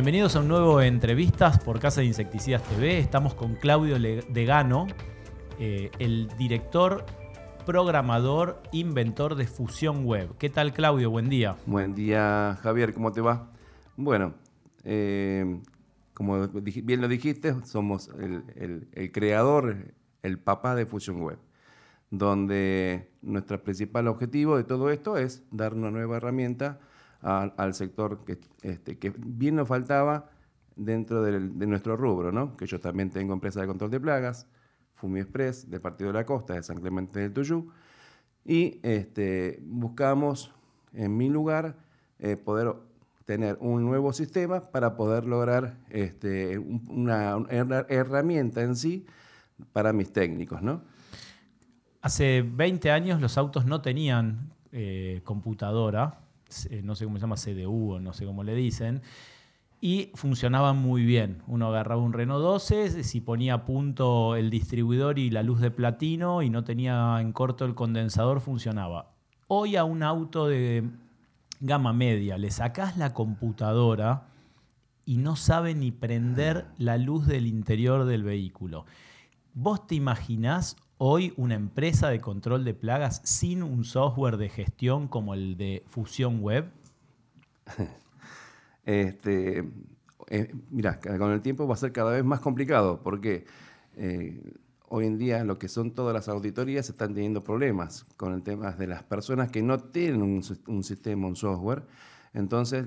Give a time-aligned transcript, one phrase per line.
[0.00, 3.00] Bienvenidos a un nuevo Entrevistas por Casa de Insecticidas TV.
[3.00, 3.98] Estamos con Claudio
[4.30, 4.86] Degano,
[5.58, 7.04] eh, el director,
[7.66, 10.38] programador, inventor de Fusión Web.
[10.38, 11.10] ¿Qué tal, Claudio?
[11.10, 11.54] Buen día.
[11.66, 12.94] Buen día, Javier.
[12.94, 13.52] ¿Cómo te va?
[13.98, 14.32] Bueno,
[14.84, 15.60] eh,
[16.14, 21.38] como bien lo dijiste, somos el, creador, el papá de Fusión Web,
[22.10, 26.80] donde nuestro principal objetivo de todo esto es dar una nueva herramienta
[27.22, 30.30] al sector que, este, que bien nos faltaba
[30.76, 32.56] dentro de nuestro rubro, ¿no?
[32.56, 34.46] que yo también tengo empresa de control de plagas,
[34.94, 37.70] Fumi Express, del Partido de la Costa, de San Clemente del Tuyú,
[38.44, 40.52] y este, buscamos,
[40.92, 41.76] en mi lugar,
[42.18, 42.74] eh, poder
[43.24, 47.36] tener un nuevo sistema para poder lograr este, una,
[47.88, 49.06] herramienta en sí
[49.72, 50.62] para mis técnicos.
[50.62, 50.82] ¿no?
[52.02, 56.18] Hace 20 años los autos no tenían eh, computadora,
[56.82, 59.02] no sé cómo se llama, CDU o no sé cómo le dicen,
[59.80, 61.42] y funcionaban muy bien.
[61.46, 65.70] Uno agarraba un Renault 12, si ponía a punto el distribuidor y la luz de
[65.70, 69.12] platino y no tenía en corto el condensador, funcionaba.
[69.48, 70.88] Hoy a un auto de
[71.60, 74.28] gama media le sacás la computadora
[75.04, 78.84] y no sabe ni prender la luz del interior del vehículo.
[79.54, 85.08] ¿Vos te imaginás hoy una empresa de control de plagas sin un software de gestión
[85.08, 86.70] como el de Fusión Web?
[88.84, 89.64] este,
[90.28, 93.46] eh, mira, con el tiempo va a ser cada vez más complicado porque
[93.96, 94.42] eh,
[94.90, 98.72] hoy en día lo que son todas las auditorías están teniendo problemas con el tema
[98.72, 100.42] de las personas que no tienen un,
[100.84, 101.82] sistema, un software.
[102.34, 102.84] Entonces,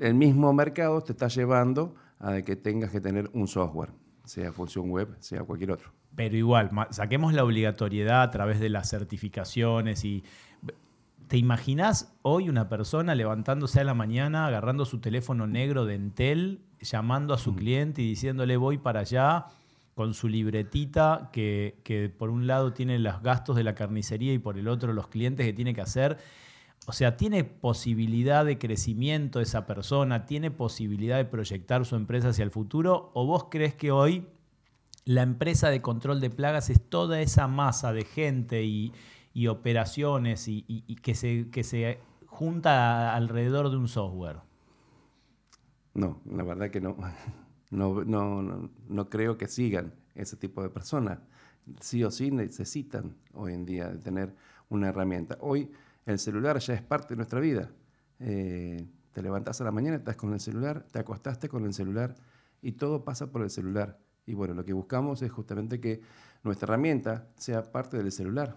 [0.00, 3.90] el mismo mercado te está llevando a que tengas que tener un software,
[4.24, 5.95] sea función web, sea cualquier otro.
[6.16, 10.24] Pero igual, saquemos la obligatoriedad a través de las certificaciones y...
[11.28, 16.60] ¿Te imaginas hoy una persona levantándose a la mañana, agarrando su teléfono negro de Entel,
[16.80, 17.56] llamando a su mm.
[17.56, 19.46] cliente y diciéndole voy para allá
[19.94, 24.38] con su libretita que, que, por un lado tiene los gastos de la carnicería y
[24.38, 26.18] por el otro los clientes que tiene que hacer?
[26.86, 30.26] O sea, ¿tiene posibilidad de crecimiento esa persona?
[30.26, 33.10] ¿Tiene posibilidad de proyectar su empresa hacia el futuro?
[33.14, 34.28] ¿O vos crees que hoy
[35.06, 38.92] la empresa de control de plagas es toda esa masa de gente y,
[39.48, 40.62] operaciones y,
[41.00, 44.38] que, se, junta alrededor de un software.
[45.94, 46.96] No, la verdad que no.
[47.70, 51.20] No, no, no, creo que sigan ese tipo de personas.
[51.80, 54.34] Sí o sí necesitan hoy en día tener
[54.68, 55.36] una herramienta.
[55.40, 55.70] Hoy
[56.04, 57.70] el celular ya es parte de nuestra vida.
[58.20, 62.14] Eh, te levantás a la mañana, estás con el celular, te acostaste con el celular
[62.62, 63.98] y todo pasa por el celular.
[64.26, 66.00] Y bueno, lo que buscamos es justamente que
[66.42, 68.56] nuestra herramienta sea parte del celular.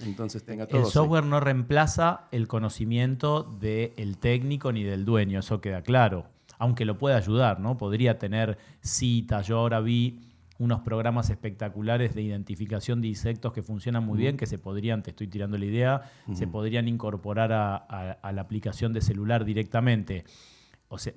[0.00, 0.80] Entonces tenga todo.
[0.80, 6.26] El software no reemplaza el conocimiento del técnico ni del dueño, eso queda claro.
[6.58, 7.76] Aunque lo pueda ayudar, ¿no?
[7.76, 9.46] Podría tener citas.
[9.46, 10.20] Yo ahora vi
[10.58, 15.10] unos programas espectaculares de identificación de insectos que funcionan muy bien, que se podrían, te
[15.10, 16.02] estoy tirando la idea,
[16.32, 20.24] se podrían incorporar a, la aplicación de celular directamente.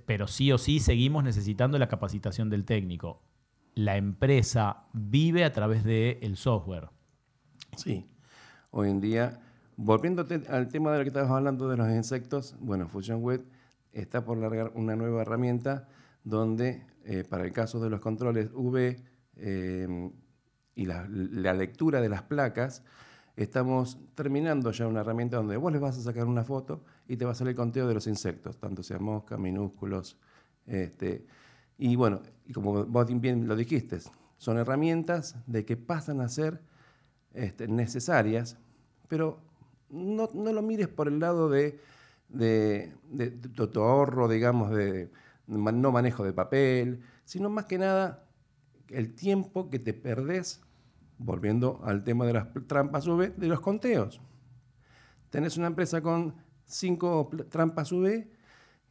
[0.05, 3.21] pero sí o sí seguimos necesitando la capacitación del técnico
[3.77, 6.89] la empresa vive a través del el software.
[7.75, 8.09] Sí,
[8.71, 9.39] hoy en día,
[9.75, 13.45] volviendo al tema de lo que estabas hablando de los insectos, bueno, Fusion Web
[13.91, 15.87] está por largar una nueva herramienta
[16.23, 18.95] donde eh, para el caso de los controles UV
[19.35, 20.11] eh,
[20.73, 22.83] y la, lectura de las placas,
[23.35, 27.25] estamos terminando ya una herramienta donde vos les vas a sacar una foto y te
[27.25, 30.17] va a salir el conteo de los insectos, tanto sean moscas, minúsculos,
[30.65, 31.27] este,
[31.77, 32.21] y bueno,
[32.53, 33.99] como vos bien lo dijiste,
[34.37, 36.61] son herramientas de que pasan a ser
[37.33, 38.57] este, necesarias,
[39.07, 39.39] pero
[39.89, 41.79] no, lo mires por el lado de,
[42.29, 42.91] de,
[43.53, 45.11] tu ahorro, digamos, de,
[45.47, 48.27] no manejo de papel, sino más que nada
[48.89, 50.61] el tiempo que te perdés,
[51.19, 54.21] volviendo al tema de las trampas UV, de los conteos.
[55.29, 56.35] Tenés una empresa con
[56.65, 58.27] cinco trampas UV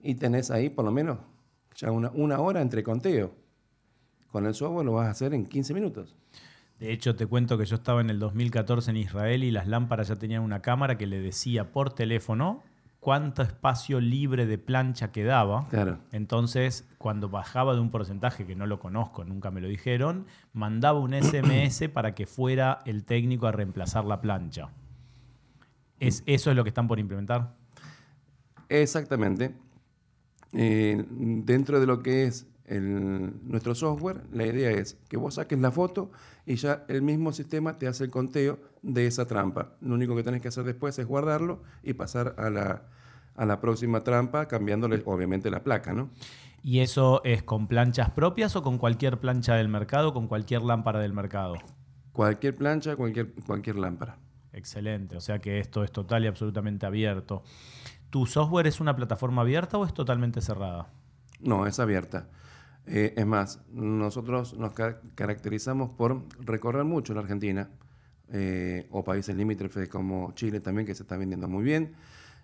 [0.00, 1.18] y tenés ahí por lo menos
[1.76, 3.34] ya una, una hora entre conteo.
[4.30, 6.16] Con el software lo vas a hacer en 15 minutos.
[6.78, 10.08] De hecho, te cuento que yo estaba en el 2014 en Israel y las lámparas
[10.08, 12.62] ya tenían una cámara que le decía por teléfono
[13.00, 15.68] cuánto espacio libre de plancha quedaba.
[15.68, 15.98] Claro.
[16.12, 20.98] Entonces, cuando bajaba de un porcentaje que no lo conozco, nunca me lo dijeron, mandaba
[20.98, 24.70] un SMS para que fuera el técnico a reemplazar la plancha.
[25.98, 27.54] ¿Es, ¿Eso es lo que están por implementar?
[28.68, 29.54] Exactamente.
[30.52, 35.70] Eh, dentro de lo que es nuestro software, la idea es que vos saques la
[35.70, 36.10] foto
[36.46, 39.76] y ya el mismo sistema te hace el conteo de esa trampa.
[39.80, 42.82] Lo único que tenés que hacer después es guardarlo y pasar a la,
[43.36, 46.10] a la próxima trampa, cambiándole obviamente la placa, ¿no?
[46.62, 50.98] ¿Y eso es con planchas propias o con cualquier plancha del mercado, con cualquier lámpara
[50.98, 51.54] del mercado?
[52.10, 54.18] Cualquier plancha, cualquier, cualquier lámpara.
[54.52, 57.44] Excelente, o sea que esto es total y absolutamente abierto.
[58.10, 60.88] ¿Tu software es una plataforma abierta o es totalmente cerrada?
[61.40, 62.28] No, es abierta.
[62.86, 64.72] Eh, es más, nosotros nos
[65.14, 67.68] caracterizamos por recorrer mucho la Argentina,
[68.28, 71.94] eh, o países limítrofes como Chile también, que se está vendiendo muy bien,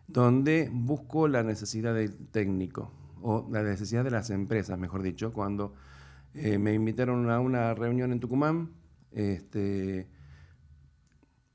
[0.09, 5.75] donde busco la necesidad del técnico, o la necesidad de las empresas, mejor dicho, cuando
[6.35, 8.71] eh, me invitaron a una reunión en Tucumán,
[9.13, 10.09] este,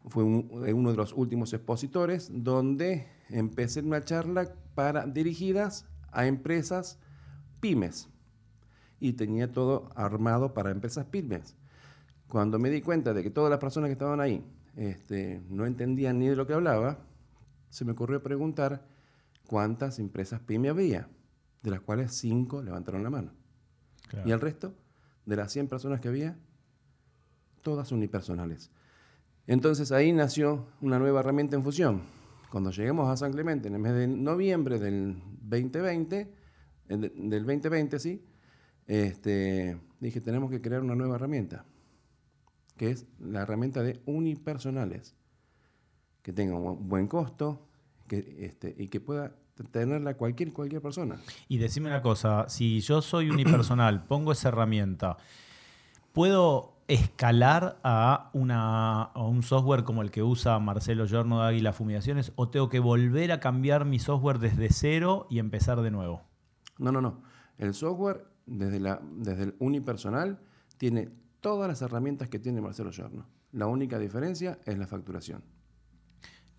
[0.07, 6.99] fue uno de los últimos expositores, donde empecé una charla para, dirigidas a empresas
[7.59, 8.09] pymes
[8.99, 11.55] y tenía todo armado para empresas pymes.
[12.27, 14.43] Cuando me di cuenta de que todas las personas que estaban ahí
[14.75, 16.99] este, no entendían ni de lo que hablaba,
[17.69, 18.85] se me ocurrió preguntar
[19.47, 21.07] cuántas empresas pymes había,
[21.63, 23.31] de las cuales cinco levantaron la mano.
[24.25, 24.73] Y el resto,
[25.25, 26.37] de las 100 personas que había,
[27.61, 28.71] todas unipersonales.
[29.47, 32.01] Entonces ahí nació una nueva herramienta en fusión.
[32.49, 36.33] Cuando lleguemos a San Clemente en el mes de noviembre del 2020,
[36.87, 38.23] del 2020, sí,
[38.85, 41.65] este, dije, tenemos que crear una nueva herramienta,
[42.77, 45.15] que es la herramienta de unipersonales,
[46.21, 47.67] que tenga un buen costo
[48.07, 49.35] que, este, y que pueda
[49.71, 51.19] tenerla cualquier, cualquier persona.
[51.49, 55.17] Y decime una cosa, si yo soy unipersonal, pongo esa herramienta,
[56.13, 61.73] ¿puedo escalar a, una, a un software como el que usa Marcelo Giorno de Águila
[61.73, 66.21] Fumigaciones o tengo que volver a cambiar mi software desde cero y empezar de nuevo?
[66.77, 67.21] No, no, no.
[67.57, 70.39] El software, desde, la, desde el unipersonal,
[70.77, 71.09] tiene
[71.41, 73.25] todas las herramientas que tiene Marcelo Giorno.
[73.51, 75.43] La única diferencia es la facturación.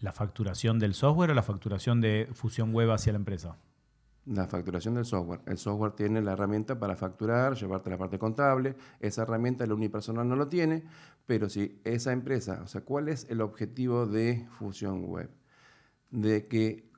[0.01, 3.57] ¿La facturación del software o la facturación de fusión web hacia la empresa?
[4.27, 5.41] La facturación del software.
[5.47, 8.77] El software tiene la herramienta para facturar, llevarte la parte contable.
[9.01, 10.85] Esa herramienta el unipersonal no lo tiene,
[11.25, 15.31] pero si esa empresa, o sea, ¿cuál es el objetivo de Fusión Web?
[16.11, 16.91] De que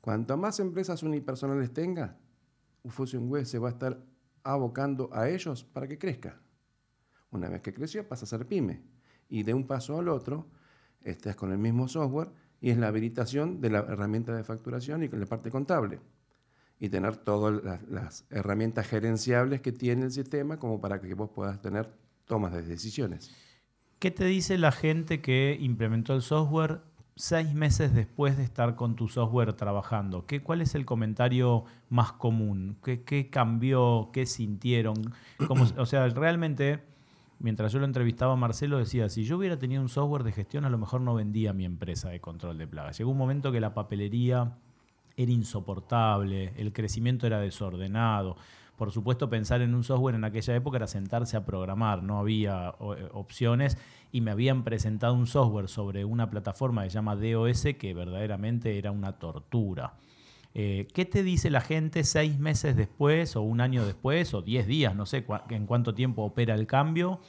[0.00, 2.18] cuanto más empresas unipersonales tenga,
[2.86, 4.04] Fusion Web se va a estar
[4.42, 6.38] abocando a ellos para que crezca.
[7.30, 8.82] Una vez que creció, pasa a ser pyme.
[9.30, 10.48] Y de un paso al otro,
[11.00, 12.30] estás con el mismo software
[12.60, 16.00] y es la habilitación de la herramienta de facturación y con la parte contable
[16.80, 21.60] y tener todas las, herramientas gerenciables que tiene el sistema como para que vos puedas
[21.60, 21.90] tener
[22.26, 23.34] tomas de decisiones.
[23.98, 26.82] ¿Qué te dice la gente que implementó el software
[27.16, 30.26] seis meses después de estar con tu software trabajando?
[30.26, 32.76] ¿Qué, ¿Cuál es el comentario más común?
[32.82, 34.10] ¿Qué, cambió?
[34.12, 35.14] ¿Qué sintieron?
[35.48, 36.82] o sea, realmente,
[37.38, 40.70] mientras yo lo entrevistaba, Marcelo decía, si yo hubiera tenido un software de gestión, a
[40.70, 42.98] lo mejor no vendía mi empresa de control de plagas.
[42.98, 44.58] Llegó un momento que la papelería
[45.16, 48.36] era insoportable, el crecimiento era desordenado.
[48.76, 52.70] Por supuesto, pensar en un software en aquella época era sentarse a programar, no había
[52.70, 53.78] eh, opciones
[54.10, 58.76] y me habían presentado un software sobre una plataforma que se llama DOS que verdaderamente
[58.78, 59.94] era una tortura.
[60.54, 64.66] Eh, ¿Qué te dice la gente seis meses después o un año después o diez
[64.66, 67.20] días, no sé en cuánto tiempo opera el cambio,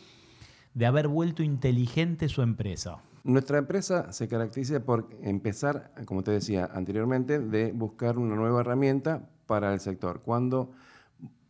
[0.75, 2.99] de haber vuelto inteligente su empresa?
[3.25, 9.27] Nuestra empresa se caracteriza por empezar, como te decía anteriormente, de buscar una nueva herramienta
[9.47, 10.21] para el sector.
[10.21, 10.73] Cuando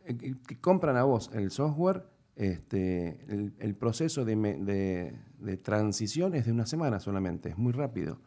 [0.06, 5.18] eh, compran a vos el software, este, el, proceso de,
[5.62, 8.20] transición es de una semana solamente, es muy rápido.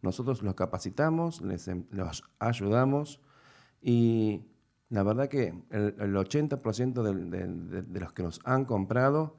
[0.00, 3.20] Nosotros los capacitamos, les, em, los ayudamos
[3.80, 4.42] y
[4.90, 9.34] la verdad que el, 80% de, los que nos han comprado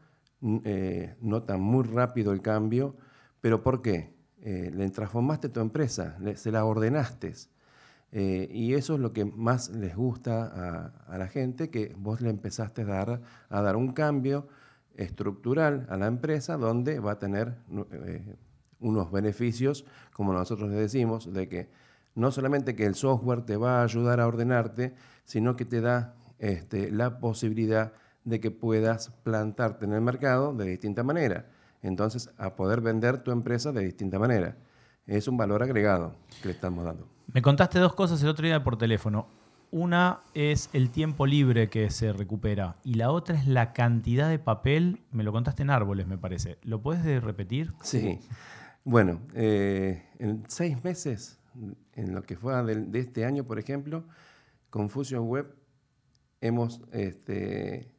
[0.66, 2.98] eh, notan muy rápido el cambio
[3.44, 4.16] ¿Pero por qué?
[4.42, 7.34] Eh, le transformaste tu empresa, se la ordenaste.
[8.14, 12.30] Eh, y eso es lo que más les gusta a, la gente, que vos le
[12.30, 14.48] empezaste a dar, a dar un cambio
[14.96, 17.58] estructural a la empresa donde va a tener
[17.92, 18.38] eh,
[18.80, 19.84] unos beneficios,
[20.14, 21.70] como nosotros le decimos, de que
[22.16, 24.94] no solamente que el software te va a ayudar a ordenarte,
[25.26, 27.92] sino que te da este, la posibilidad
[28.24, 31.46] de que puedas plantarte en el mercado de distinta manera
[31.84, 34.58] entonces a poder vender tu empresa de distinta manera.
[35.06, 37.08] Es un valor agregado que le estamos dando.
[37.32, 39.28] Me contaste dos cosas el otro día por teléfono.
[39.70, 44.38] Una es el tiempo libre que se recupera y la otra es la cantidad de
[44.40, 46.58] papel, me lo contaste en árboles me parece.
[46.62, 47.74] ¿Lo puedes repetir?
[47.82, 48.20] Sí.
[48.86, 51.40] Bueno, eh, en seis meses,
[51.94, 54.04] en lo que fue de, este año, por ejemplo,
[54.70, 55.56] con Fusion Web
[56.42, 57.93] hemos este,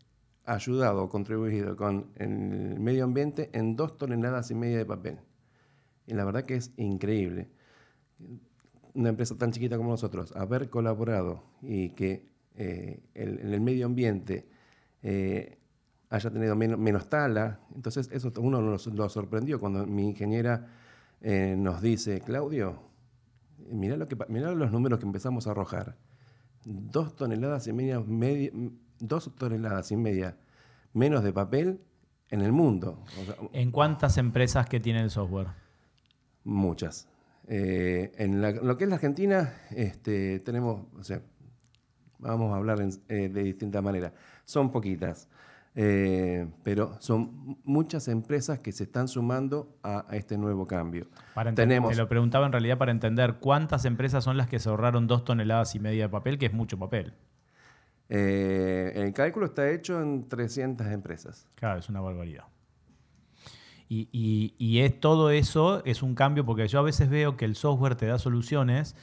[0.45, 5.19] ayudado o contribuido con el medio ambiente en dos toneladas y media de papel.
[6.07, 7.51] Y la verdad que es increíble.
[8.95, 14.49] una empresa tan chiquita como nosotros, haber colaborado y que eh, en el medio ambiente
[15.03, 15.59] eh,
[16.11, 20.69] haya tenido menos, tala, entonces eso uno lo, sorprendió cuando mi ingeniera
[21.21, 22.79] eh, nos dice, Claudio,
[23.71, 25.97] mira, lo que, los números que empezamos a arrojar.
[26.65, 28.01] Dos toneladas y media,
[28.99, 30.37] dos toneladas y media
[30.93, 31.81] menos de papel
[32.31, 33.03] en el mundo.
[33.53, 35.49] ¿En cuántas empresas que tienen el software?
[36.45, 37.09] Muchas.
[37.47, 41.21] Eh, en lo que es la Argentina, este, tenemos, o sea,
[42.19, 44.13] vamos a hablar eh, de distinta manera.
[44.45, 45.29] Son poquitas.
[45.77, 51.09] Eh, pero son muchas empresas que se están sumando a, este nuevo cambio.
[51.35, 54.69] Para Tenemos, te lo preguntaba en realidad para entender cuántas empresas son las que se
[54.69, 57.15] ahorraron dos toneladas y media de papel, que es mucho papel.
[58.17, 61.49] Eh, el cálculo está hecho en 300 empresas.
[61.57, 62.45] Claro, es una barbaridad.
[63.89, 67.55] Y, y, es todo eso es un cambio porque yo a veces veo que el
[67.55, 68.97] software te da soluciones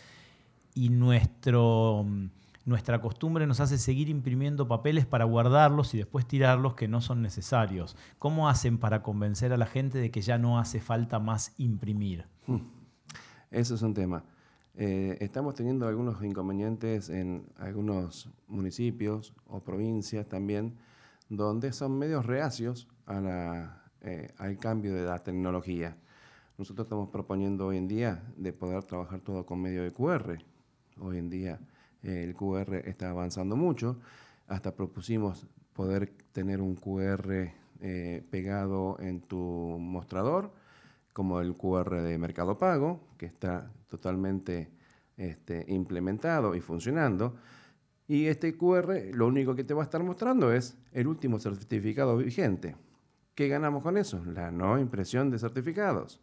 [0.74, 2.06] y nuestro
[2.66, 7.22] nuestra costumbre nos hace seguir imprimiendo papeles para guardarlos y después tirarlos que no son
[7.22, 7.96] necesarios.
[8.18, 12.26] ¿Cómo hacen para convencer a la gente de que ya no hace falta más imprimir?
[12.48, 12.60] Hmm.
[13.50, 14.24] Eso es un tema.
[14.76, 20.78] Eh, estamos teniendo algunos inconvenientes en algunos municipios o provincias también,
[21.30, 22.88] donde son medios reacios
[24.02, 25.98] eh, al cambio de la tecnología.
[26.58, 30.38] Nosotros estamos proponiendo hoy en día de poder trabajar todo con medio de QR.
[31.00, 31.60] Hoy en día
[32.04, 33.98] el QR está avanzando mucho.
[34.48, 37.52] Hasta propusimos poder tener un QR
[37.84, 40.52] eh, pegado en tu mostrador,
[41.14, 44.72] como el QR de Mercado Pago, que está totalmente
[45.18, 47.36] este, implementado y funcionando.
[48.08, 52.18] Y este QR lo único que te va a estar mostrando es el último certificado
[52.18, 52.76] vigente.
[53.36, 54.24] ¿Qué ganamos con eso?
[54.26, 56.22] La no impresión de certificados,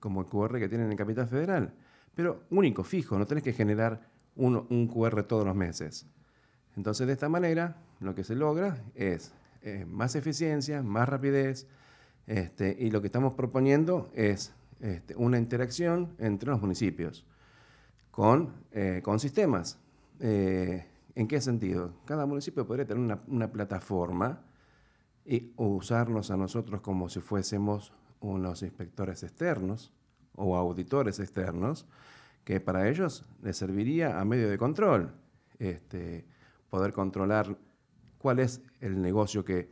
[0.00, 1.74] como el QR que tienen en Capital Federal.
[2.14, 6.06] Pero único, fijo, no tenés que generar un, QR todos los meses.
[6.76, 11.66] Entonces, de esta manera, lo que se logra es eh, más eficiencia, más rapidez,
[12.32, 17.26] este, y lo que estamos proponiendo es este, una interacción entre los municipios
[18.10, 19.78] con, eh, con sistemas.
[20.18, 21.92] Eh, ¿En qué sentido?
[22.06, 24.40] Cada municipio podría tener una, plataforma
[25.26, 29.92] y usarnos a nosotros como si fuésemos unos inspectores externos
[30.34, 31.86] o auditores externos
[32.44, 35.12] que para ellos les serviría a medio de control,
[35.58, 36.24] este,
[36.70, 37.58] poder controlar
[38.16, 39.68] cuál es el negocio que,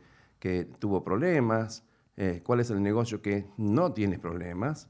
[0.77, 1.83] tuvo problemas,
[2.23, 4.87] eh, cuál es el negocio que no tiene problemas.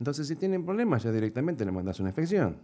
[0.00, 2.56] Entonces, si tienen problemas, ya directamente le mandas una inspección.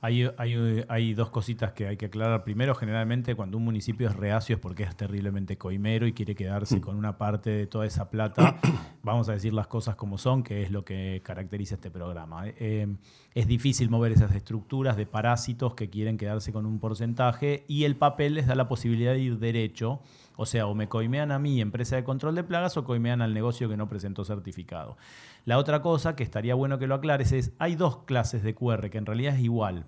[0.00, 2.44] Hay, hay, dos cositas que hay que aclarar.
[2.44, 6.78] Primero, generalmente cuando un municipio es reacio es porque es terriblemente coimero y quiere quedarse
[6.78, 6.80] mm.
[6.80, 8.58] con una parte de toda esa plata.
[9.02, 12.44] Vamos a decir las cosas como son, que es lo que caracteriza este programa.
[12.46, 12.86] Eh,
[13.34, 17.96] es difícil mover esas estructuras de parásitos que quieren quedarse con un porcentaje y el
[17.96, 20.00] papel les da la posibilidad de ir derecho.
[20.40, 23.34] O sea, o me coimean a mí, empresa de control de plagas, o coimean al
[23.34, 24.96] negocio que no presentó certificado.
[25.44, 28.88] La otra cosa que estaría bueno que lo aclares es, hay dos clases de QR
[28.88, 29.84] que en realidad es igual.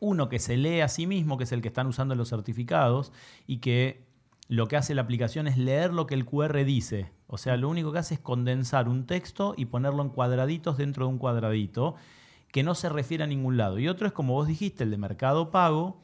[0.00, 3.12] Uno que se lee a sí mismo, que es el que están usando los certificados,
[3.46, 4.06] y que
[4.48, 7.12] lo que hace la aplicación es leer lo que el QR dice.
[7.26, 11.04] O sea, lo único que hace es condensar un texto y ponerlo en cuadraditos dentro
[11.04, 11.94] de un cuadradito,
[12.50, 13.78] que no se refiere a ningún lado.
[13.78, 16.00] Y otro es, como vos dijiste, el de Mercado Pago,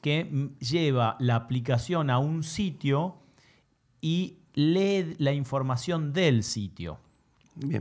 [0.00, 3.16] que lleva la aplicación a un sitio
[4.00, 6.98] y lee la información del sitio.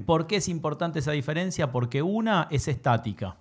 [0.05, 1.71] ¿Por qué es importante esa diferencia?
[1.71, 3.37] Porque una es estática.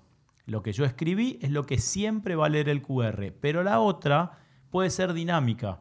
[0.47, 3.81] Lo que yo escribí es lo que siempre va a leer el QR, pero la
[3.81, 4.39] otra
[4.71, 5.81] puede ser dinámica.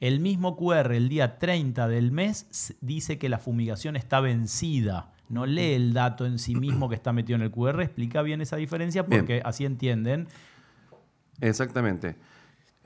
[0.00, 5.12] El mismo QR el día 30 del mes dice que la fumigación está vencida.
[5.28, 7.82] No lee el dato en sí mismo que está metido en el QR.
[7.82, 10.28] Explica bien esa diferencia porque así entienden.
[11.40, 12.16] Exactamente.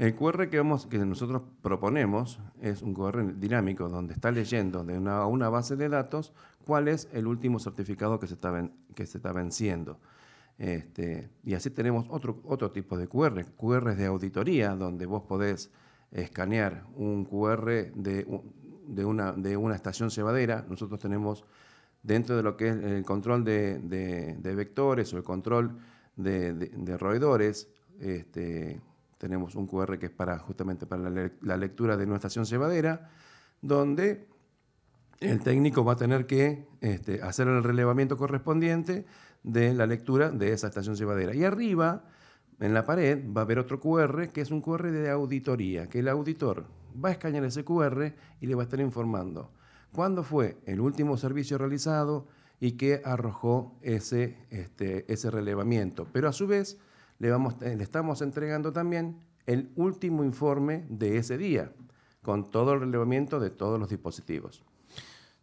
[0.03, 4.99] El QR que, vamos, que nosotros proponemos es un QR dinámico donde está leyendo de
[4.99, 6.33] una, base de datos
[6.67, 10.01] cuál es el último certificado que se está, venciendo.
[10.59, 15.71] Este, y así tenemos otro, otro tipo de QR, QR de auditoría, donde vos podés
[16.11, 18.27] escanear un QR de,
[18.89, 20.67] de, una, de una estación cebadera.
[20.69, 21.45] Nosotros tenemos
[22.03, 25.79] dentro de lo que es el control de, de vectores o el control
[26.17, 27.69] de, roedores,
[28.01, 28.81] este,
[29.23, 33.09] tenemos un QR que es para justamente para la, lectura de nuestra estación cebadera,
[33.61, 34.27] donde
[35.21, 39.07] el técnico va a tener que este, hacer el relevamiento correspondiente
[39.45, 41.37] de la lectura de esa estación cebadera.
[41.37, 42.03] Y arriba,
[42.59, 46.01] en la pared, va a haber otro QR, que es un QR de auditoría, que
[46.01, 49.53] el auditor va a escanear ese QR y le va a estar informando
[49.93, 52.27] cuándo fue el último servicio realizado
[52.59, 56.09] y qué arrojó ese, este, ese relevamiento.
[56.13, 56.81] Pero a su vez
[57.23, 61.73] eh, le estamos entregando también el último informe de ese día,
[62.23, 64.65] con todo el relevamiento de todos los dispositivos.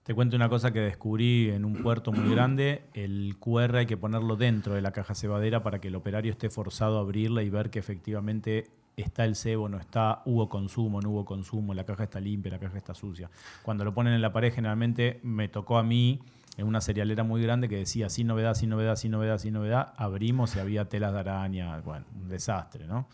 [0.03, 2.83] Te cuento una cosa que descubrí en un puerto muy grande.
[2.93, 6.49] El QR hay que ponerlo dentro de la caja cebadera para que el operario esté
[6.49, 8.65] forzado a abrirla y ver que efectivamente
[8.97, 12.59] está el cebo, no está, hubo consumo, no hubo consumo, la caja está limpia, la
[12.59, 13.29] caja está sucia.
[13.61, 16.19] Cuando lo ponen en la pared, generalmente me tocó a mí
[16.59, 19.93] en una serialera muy grande que decía sin novedad, sin novedad, sin novedad, sin novedad.
[19.95, 23.07] Abrimos y había telas de araña, bueno, un desastre, ¿no?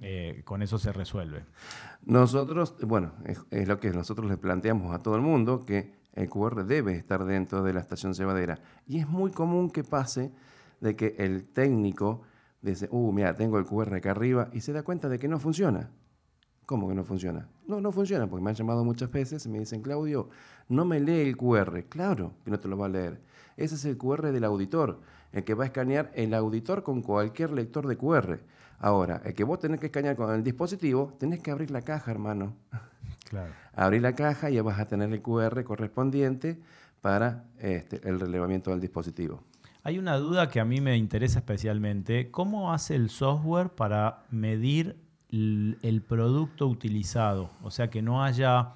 [0.00, 1.44] Eh, con eso se resuelve.
[2.04, 6.64] Nosotros, bueno, es, lo que nosotros le planteamos a todo el mundo, que el QR
[6.64, 8.58] debe estar dentro de la estación cebadera.
[8.88, 10.32] Y es muy común que pase
[10.80, 12.22] de que el técnico
[12.60, 15.38] dice, uh, mira, tengo el QR acá arriba, y se da cuenta de que no
[15.38, 15.90] funciona.
[16.68, 17.48] ¿Cómo que no funciona?
[17.66, 20.28] No, no funciona, porque me han llamado muchas veces y me dicen, Claudio,
[20.68, 21.84] no me lee el QR.
[21.88, 23.22] Claro que no te lo va a leer.
[23.56, 25.00] Ese es el QR del auditor,
[25.32, 28.40] el que va a escanear el auditor con cualquier lector de QR.
[28.80, 32.10] Ahora, el que vos tenés que escanear con el dispositivo, tenés que abrir la caja,
[32.10, 32.54] hermano.
[33.30, 33.54] Claro.
[33.74, 36.60] Abrir la caja y ya vas a tener el QR correspondiente
[37.00, 39.42] para este, el relevamiento del dispositivo.
[39.84, 42.30] Hay una duda que a mí me interesa especialmente.
[42.30, 47.50] ¿Cómo hace el software para medir el producto utilizado?
[47.62, 48.74] O sea, que no haya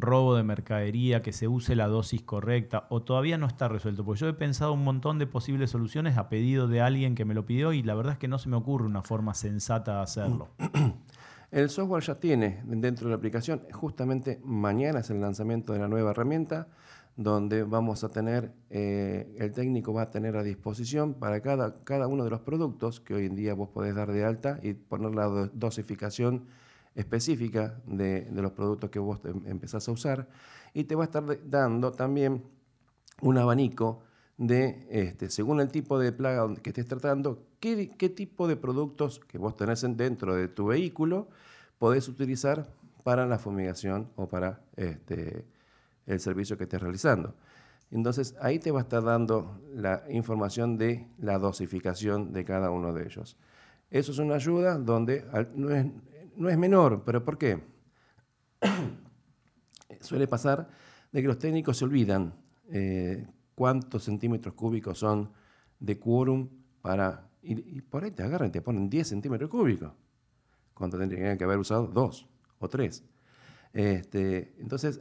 [0.00, 4.04] robo de mercadería, que se use la dosis correcta, o todavía no está resuelto?
[4.04, 7.34] Porque yo he pensado un montón de posibles soluciones a pedido de alguien que me
[7.34, 10.02] lo pidió y la verdad es que no se me ocurre una forma sensata de
[10.02, 10.48] hacerlo.
[11.50, 15.88] El software ya tiene dentro de la aplicación, justamente mañana es el lanzamiento de la
[15.88, 16.68] nueva herramienta,
[17.18, 22.06] donde vamos a tener, eh, el técnico va a tener a disposición para cada, cada
[22.06, 25.16] uno de los productos que hoy en día vos podés dar de alta y poner
[25.16, 26.44] la dosificación
[26.94, 30.28] específica de, los productos que vos em, empezás a usar.
[30.72, 32.44] Y te va a estar dando también
[33.20, 34.04] un abanico
[34.36, 39.18] de, este, según el tipo de plaga que estés tratando, qué, qué tipo de productos
[39.18, 41.26] que vos tenés dentro de tu vehículo
[41.80, 42.68] podés utilizar
[43.02, 45.44] para la fumigación o para este,
[46.08, 47.34] el servicio que estés realizando.
[47.90, 52.92] Entonces ahí te va a estar dando la información de la dosificación de cada uno
[52.92, 53.36] de ellos.
[53.90, 55.86] Eso es una ayuda donde no es,
[56.36, 57.62] no es menor, pero ¿por qué?
[60.00, 60.68] Suele pasar
[61.12, 62.34] de que los técnicos se olvidan
[62.70, 65.30] eh, cuántos centímetros cúbicos son
[65.78, 66.48] de quórum
[66.82, 67.28] para...
[67.40, 69.92] Y, por ahí te agarran te ponen 10 centímetros cúbicos,
[70.74, 73.04] cuando tendrían que haber usado 2 o 3.
[73.72, 75.00] Este, entonces,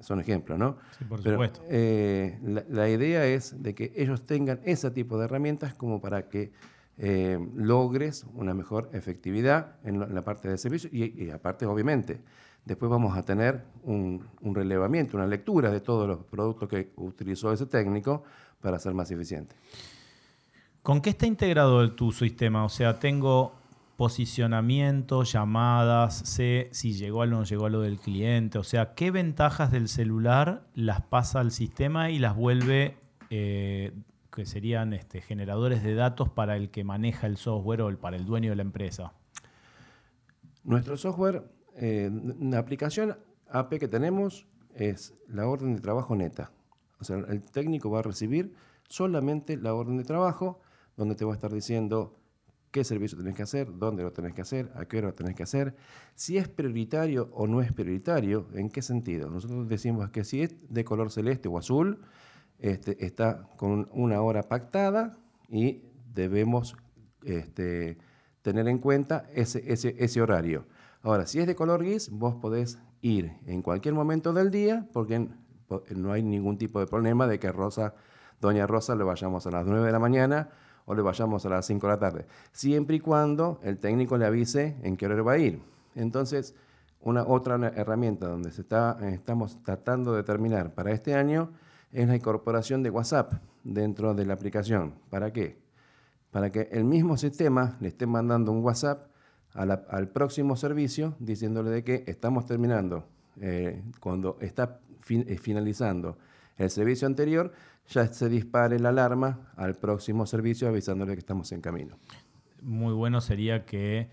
[0.00, 0.76] son ejemplos, ¿no?
[0.98, 1.60] Sí, por supuesto.
[1.68, 2.38] Eh,
[2.68, 6.52] la, idea es de que ellos tengan ese tipo de herramientas como para que
[6.98, 12.20] eh, logres una mejor efectividad en la parte de servicio y, aparte, obviamente,
[12.64, 17.66] después vamos a tener un, relevamiento, una lectura de todos los productos que utilizó ese
[17.66, 18.24] técnico
[18.60, 19.54] para ser más eficiente.
[20.82, 22.64] ¿Con qué está integrado tu sistema?
[22.64, 23.52] O sea, tengo
[23.98, 29.10] posicionamiento, llamadas, sé si llegó o no llegó a lo del cliente, o sea, qué
[29.10, 32.96] ventajas del celular las pasa al sistema y las vuelve,
[33.28, 33.92] eh,
[34.32, 38.24] que serían este, generadores de datos para el que maneja el software o para el
[38.24, 39.14] dueño de la empresa.
[40.62, 42.08] Nuestro software, eh,
[42.56, 43.18] aplicación
[43.50, 46.52] AP que tenemos es la orden de trabajo neta.
[47.00, 48.54] O sea, el técnico va a recibir
[48.88, 50.60] solamente la orden de trabajo,
[50.96, 52.17] donde te va a estar diciendo
[52.78, 55.34] qué servicio tenés que hacer, dónde lo tenés que hacer, a qué hora lo tenés
[55.34, 55.74] que hacer,
[56.14, 59.28] si es prioritario o no es prioritario, en qué sentido.
[59.28, 61.98] Nosotros decimos que si es de color celeste o azul,
[62.60, 65.16] este, está con una hora pactada
[65.48, 65.82] y
[66.14, 66.76] debemos
[67.24, 67.98] este,
[68.42, 70.64] tener en cuenta ese, ese, ese horario.
[71.02, 75.28] Ahora, si es de color gris, vos podés ir en cualquier momento del día porque
[75.96, 77.96] no hay ningún tipo de problema de que Rosa,
[78.40, 80.50] Doña Rosa, le vayamos a las 9 de la mañana
[80.88, 84.24] o le vayamos a las 5 de la tarde, siempre y cuando el técnico le
[84.24, 85.60] avise en qué hora va a ir.
[85.94, 86.54] Entonces,
[87.02, 91.50] una otra herramienta donde se está, estamos tratando de terminar para este año
[91.92, 94.94] es la incorporación de WhatsApp dentro de la aplicación.
[95.10, 95.58] ¿Para qué?
[96.30, 99.08] Para que el mismo sistema le esté mandando un WhatsApp
[99.52, 103.04] al próximo servicio diciéndole de que estamos terminando,
[103.40, 106.16] eh, cuando está eh, finalizando
[106.58, 107.52] el servicio anterior,
[107.88, 111.98] ya se dispare la alarma al próximo servicio avisándole que estamos en camino.
[112.62, 114.10] Muy bueno sería que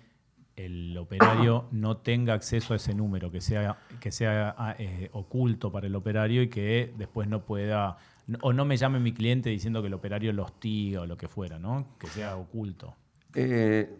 [0.55, 5.71] el operario no tenga acceso a ese número, que sea, que sea ah, eh, oculto
[5.71, 7.97] para el operario y que después no pueda,
[8.41, 11.27] o no me llame mi cliente diciendo que el operario lo hostiga o lo que
[11.27, 11.97] fuera, ¿no?
[11.99, 12.95] Que sea oculto.
[13.35, 13.97] Eh,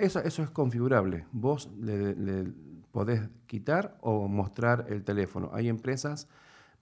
[0.00, 1.26] eso, es configurable.
[1.32, 2.46] Vos le,
[2.92, 5.50] podés quitar o mostrar el teléfono.
[5.52, 6.28] Hay empresas,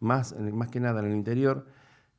[0.00, 1.66] más, más que nada en el interior,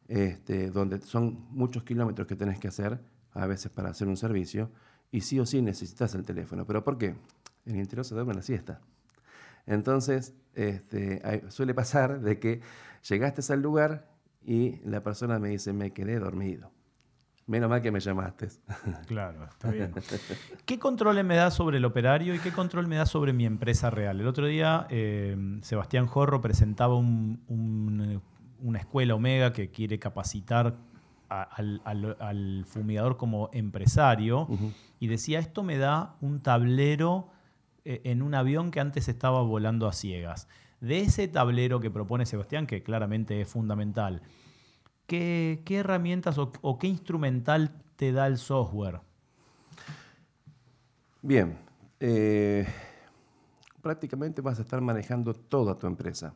[0.07, 2.99] este, donde son muchos kilómetros que tenés que hacer,
[3.33, 4.71] a veces para hacer un servicio,
[5.11, 6.65] y sí o sí necesitas el teléfono.
[6.65, 7.15] ¿Pero por qué?
[7.65, 8.81] En el interior se duerme la siesta.
[9.65, 12.61] Entonces, este, suele pasar de que
[13.07, 14.09] llegaste al lugar
[14.41, 16.71] y la persona me dice, me quedé dormido.
[17.49, 18.47] Menos mal que me llamaste.
[19.07, 19.91] Claro, está bien.
[20.65, 23.89] ¿Qué control me da sobre el operario y qué control me da sobre mi empresa
[23.89, 24.21] real?
[24.21, 28.19] El otro día eh, Sebastián Jorro presentaba una
[28.77, 30.77] escuela Omega que quiere capacitar
[31.27, 34.47] al, fumigador como empresario
[34.99, 37.31] y decía, esto me da un tablero
[37.83, 40.47] eh, en un avión que antes estaba volando a ciegas.
[40.81, 44.21] De ese tablero que propone Sebastián, que claramente es fundamental,
[45.09, 49.01] ¿qué, herramientas o, qué instrumental te da el software?
[51.21, 51.57] Bien,
[51.99, 52.65] eh,
[53.81, 56.33] prácticamente vas a estar manejando toda tu empresa,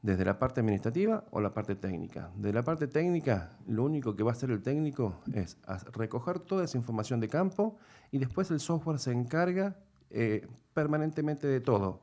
[0.00, 2.30] desde la parte administrativa o la parte técnica.
[2.36, 5.58] De la parte técnica, lo único que va a hacer el técnico es
[5.92, 7.76] recoger toda esa información de campo
[8.10, 9.76] y después el software se encarga
[10.10, 12.00] eh, permanentemente de todo,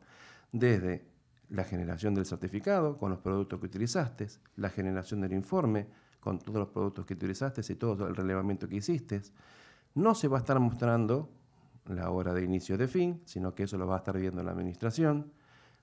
[0.52, 1.11] desde
[1.52, 5.88] la generación del certificado con los productos que utilizaste, la generación del informe
[6.20, 9.22] con todos los productos que utilizaste y todo el relevamiento que hiciste.
[9.96, 11.30] No se va a estar mostrando
[11.88, 14.52] la hora de inicio de fin, sino que eso lo va a estar viendo la
[14.52, 15.32] administración,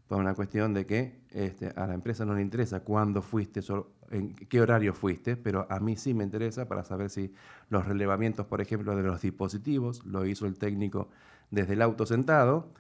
[0.07, 3.61] por una cuestión de que este, a la empresa no le interesa cuándo fuiste,
[4.11, 7.35] en qué horario fuiste, pero a mí sí me interesa para saber si
[7.69, 11.11] los relevamientos, por ejemplo, de los dispositivos, lo hizo el técnico
[11.51, 12.73] desde el auto sentado,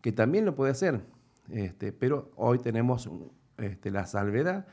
[0.00, 1.04] que también lo puede hacer
[1.52, 3.08] este, pero hoy tenemos
[3.58, 4.66] este, la salvedad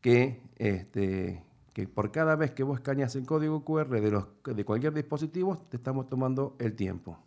[0.00, 1.42] que, este,
[1.72, 5.56] que por cada vez que vos escaneas el código QR de, los, de cualquier dispositivo,
[5.70, 7.18] te estamos tomando el tiempo.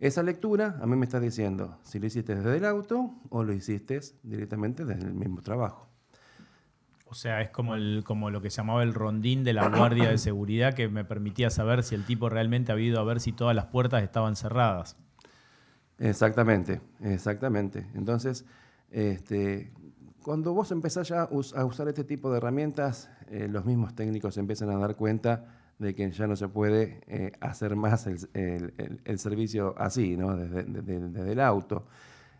[0.00, 3.52] Esa lectura a mí me está diciendo si lo hiciste desde el auto o lo
[3.52, 5.88] hiciste directamente desde el mismo trabajo.
[7.10, 10.18] O sea, es como, el, como lo que llamaba el rondín de la guardia de
[10.18, 13.56] seguridad que me permitía saber si el tipo realmente había ido a ver si todas
[13.56, 14.96] las puertas estaban cerradas.
[15.98, 17.86] Exactamente, exactamente.
[17.94, 18.44] Entonces,
[18.90, 19.72] este,
[20.22, 24.70] cuando vos empezás ya a usar este tipo de herramientas, eh, los mismos técnicos empiezan
[24.70, 25.46] a dar cuenta
[25.78, 30.36] de que ya no se puede eh, hacer más el, servicio así, ¿no?
[30.36, 31.86] desde, el auto.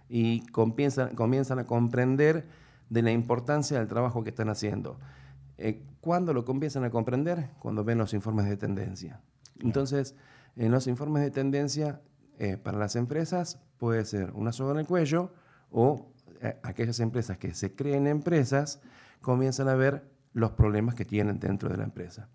[0.09, 2.47] Y comienzan, comienzan, a comprender
[2.91, 4.99] de la importancia del trabajo que están haciendo.
[5.57, 7.51] Eh, ¿Cuándo lo comienzan a comprender?
[7.59, 9.21] Cuando ven los informes de tendencia.
[9.61, 10.15] Entonces,
[10.57, 12.01] en los informes de tendencia
[12.39, 15.33] eh, para las empresas puede ser una soga en el cuello
[15.71, 18.81] o eh, aquellas empresas que se creen empresas
[19.21, 22.29] comienzan a ver los problemas que tienen dentro de la empresa.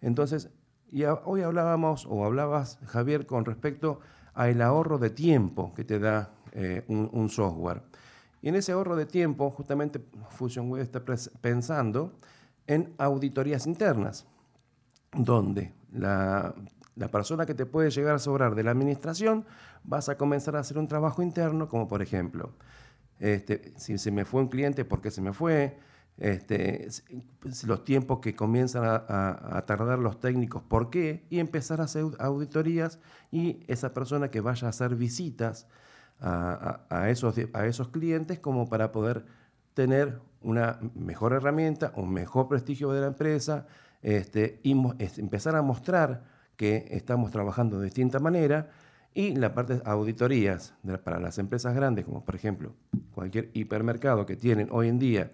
[0.00, 0.50] Entonces,
[0.90, 4.00] y hoy hablábamos o hablabas, Javier, con respecto
[4.34, 7.82] al ahorro de tiempo que te da eh, un, software.
[8.42, 11.04] Y en ese ahorro de tiempo, justamente Fusion Web está
[11.40, 12.18] pensando
[12.66, 14.26] en auditorías internas,
[15.12, 16.54] donde la
[16.96, 19.44] la persona que te puede llegar a sobrar de la administración,
[19.82, 22.52] vas a comenzar a hacer un trabajo interno, como por ejemplo,
[23.18, 25.78] este, si se me fue un cliente, ¿por qué se me fue?
[26.16, 26.86] Este,
[27.66, 31.26] los tiempos que comienzan a, tardar los técnicos, ¿por qué?
[31.28, 33.00] Y empezar a hacer auditorías
[33.32, 35.66] y esa persona que vaya a hacer visitas
[36.20, 39.26] a, esos, a esos clientes como para poder
[39.74, 43.66] tener una mejor herramienta, un mejor prestigio de la empresa
[44.02, 44.72] este, y
[45.18, 48.70] empezar a mostrar que estamos trabajando de distinta manera
[49.14, 52.74] y la parte de auditorías para las empresas grandes, como por ejemplo
[53.14, 55.30] cualquier hipermercado que tienen hoy en día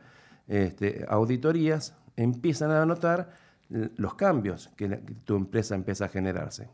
[0.46, 3.30] este, auditorías, empiezan a notar
[3.70, 4.88] los cambios que,
[5.24, 6.68] tu empresa empieza a generarse.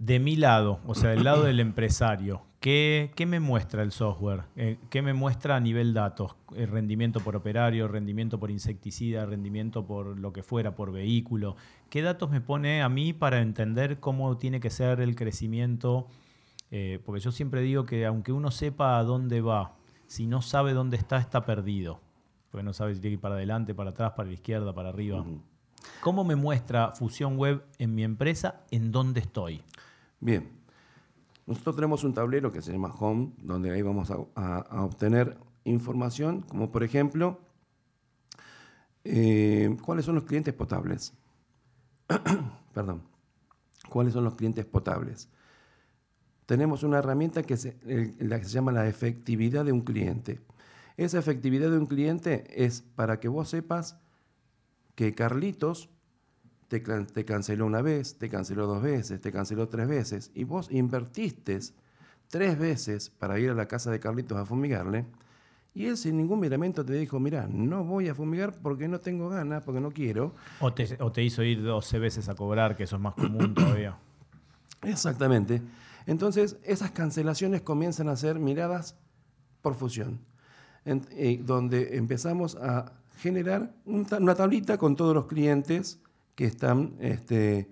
[0.00, 4.44] De mi lado, o sea, del lado del empresario, ¿qué, me muestra el software?
[4.56, 6.36] Eh, ¿Qué me muestra a nivel datos?
[6.56, 11.54] El rendimiento por operario, rendimiento por insecticida, rendimiento por lo que fuera, por vehículo.
[11.90, 16.06] ¿Qué datos me pone a mí para entender cómo tiene que ser el crecimiento?
[16.70, 19.74] Eh, porque yo siempre digo que aunque uno sepa a dónde va,
[20.06, 22.00] si no sabe dónde está, está perdido.
[22.50, 24.88] Porque no sabe si tiene que ir para adelante, para atrás, para la izquierda, para
[24.88, 25.22] arriba.
[26.00, 29.62] ¿Cómo me muestra Fusión Web en mi empresa en dónde estoy?
[30.20, 30.50] Bien,
[31.46, 36.70] nosotros tenemos un tablero que se llama Home, donde ahí vamos a, obtener información, como
[36.70, 37.40] por ejemplo,
[39.04, 41.14] eh, ¿cuáles son los clientes potables?
[42.74, 43.02] Perdón,
[43.88, 45.30] ¿cuáles son los clientes potables?
[46.44, 47.78] Tenemos una herramienta que se,
[48.18, 50.40] la que se llama la efectividad de un cliente.
[50.98, 53.96] Esa efectividad de un cliente es para que vos sepas
[54.94, 55.88] que Carlitos
[56.70, 61.58] te, canceló una vez, te canceló dos veces, te canceló tres veces, y vos invertiste
[62.28, 65.04] tres veces para ir a la casa de Carlitos a fumigarle,
[65.74, 69.28] y él sin ningún miramiento te dijo, mira, no voy a fumigar porque no tengo
[69.28, 70.34] ganas, porque no quiero.
[70.60, 73.96] O te, hizo ir 12 veces a cobrar, que eso es más común todavía.
[74.82, 75.62] Exactamente.
[76.06, 78.96] Entonces, esas cancelaciones comienzan a ser miradas
[79.62, 80.20] por fusión,
[80.84, 86.00] eh, donde empezamos a generar una tablita con todos los clientes
[86.40, 87.68] que están este,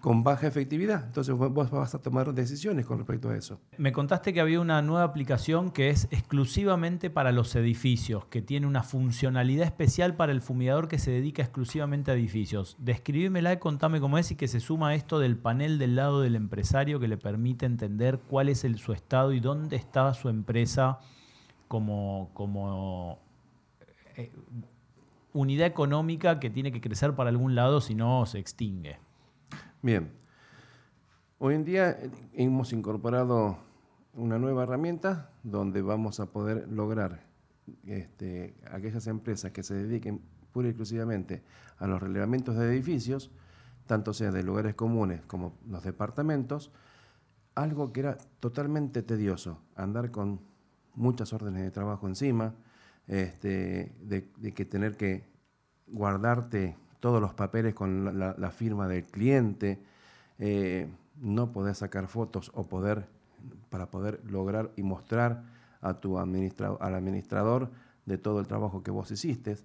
[0.00, 1.04] con baja efectividad.
[1.04, 3.60] Entonces vos vas a tomar decisiones con respecto a eso.
[3.76, 8.66] Me contaste que había una nueva aplicación que es exclusivamente para los edificios, que tiene
[8.66, 12.76] una funcionalidad especial para el fumigador que se dedica exclusivamente a edificios.
[12.78, 16.34] Describímela y contame cómo es y que se suma esto del panel del lado del
[16.34, 20.98] empresario que le permite entender cuál es su estado y dónde está su empresa
[21.68, 23.18] como, como
[24.16, 24.32] eh,
[25.38, 28.98] unidad económica que tiene que crecer para algún lado si no se extingue.
[29.82, 30.10] Bien.
[31.38, 33.58] Hoy en día eh, hemos incorporado
[34.14, 37.20] una nueva herramienta donde vamos a poder lograr
[37.86, 40.20] este, aquellas empresas que se dediquen
[40.52, 41.44] pura y exclusivamente
[41.78, 43.30] a los relevamientos de edificios,
[43.86, 46.72] tanto sea de lugares comunes como los departamentos,
[47.54, 50.40] algo que era totalmente tedioso, andar con
[50.96, 52.54] muchas órdenes de trabajo encima,
[53.08, 55.24] este, de que tener que
[55.86, 59.80] guardarte todos los papeles con la, firma del cliente,
[60.38, 63.06] eh, no poder sacar fotos o poder,
[63.70, 65.44] para poder lograr y mostrar
[65.80, 67.70] a tu administrador, al administrador
[68.04, 69.56] de todo el trabajo que vos hiciste,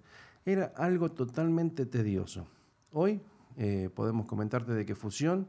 [0.44, 2.46] era algo totalmente tedioso.
[2.92, 3.20] Hoy
[3.56, 5.48] eh, podemos comentarte de que Fusión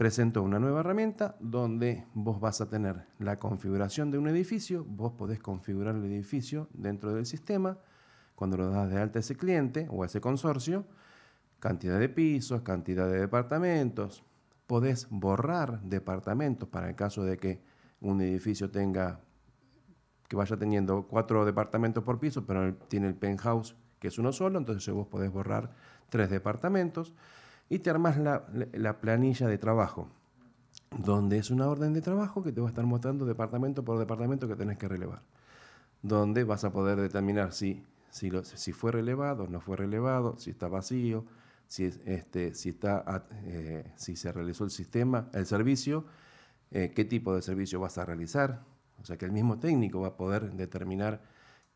[0.00, 5.12] presentó una nueva herramienta donde vos vas a tener la configuración de un edificio, vos
[5.12, 7.76] podés configurar el edificio dentro del sistema,
[8.34, 10.86] cuando lo das de alta a ese cliente o a ese consorcio,
[11.58, 14.24] cantidad de pisos, cantidad de departamentos.
[14.66, 17.60] Podés borrar departamentos para el caso de que
[18.00, 19.20] un edificio tenga,
[20.28, 24.58] que vaya teniendo cuatro departamentos por piso, pero tiene el penthouse que es uno solo,
[24.58, 25.74] entonces vos podés borrar
[26.08, 27.14] tres departamentos
[27.70, 30.08] y te armas la, la planilla de trabajo,
[30.90, 34.48] donde es una orden de trabajo que te va a estar mostrando departamento por departamento
[34.48, 35.22] que tenés que relevar,
[36.02, 40.66] donde vas a poder determinar si, si, si fue relevado, no fue relevado, si está
[40.66, 41.24] vacío,
[41.68, 46.04] si, este, si, está, eh, si se realizó el sistema, el servicio,
[46.72, 48.64] eh, qué tipo de servicio vas a realizar.
[49.00, 51.22] O sea que el mismo técnico va a poder determinar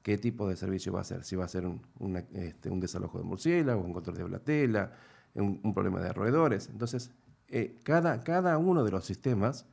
[0.02, 1.24] qué tipo de servicio va a hacer.
[1.24, 4.92] Si va a ser un, este, un desalojo de murciélago, un control de blatela,
[5.34, 6.68] un, un problema de roedores.
[6.68, 7.12] Entonces,
[7.48, 9.66] eh, cada, cada uno de los sistemas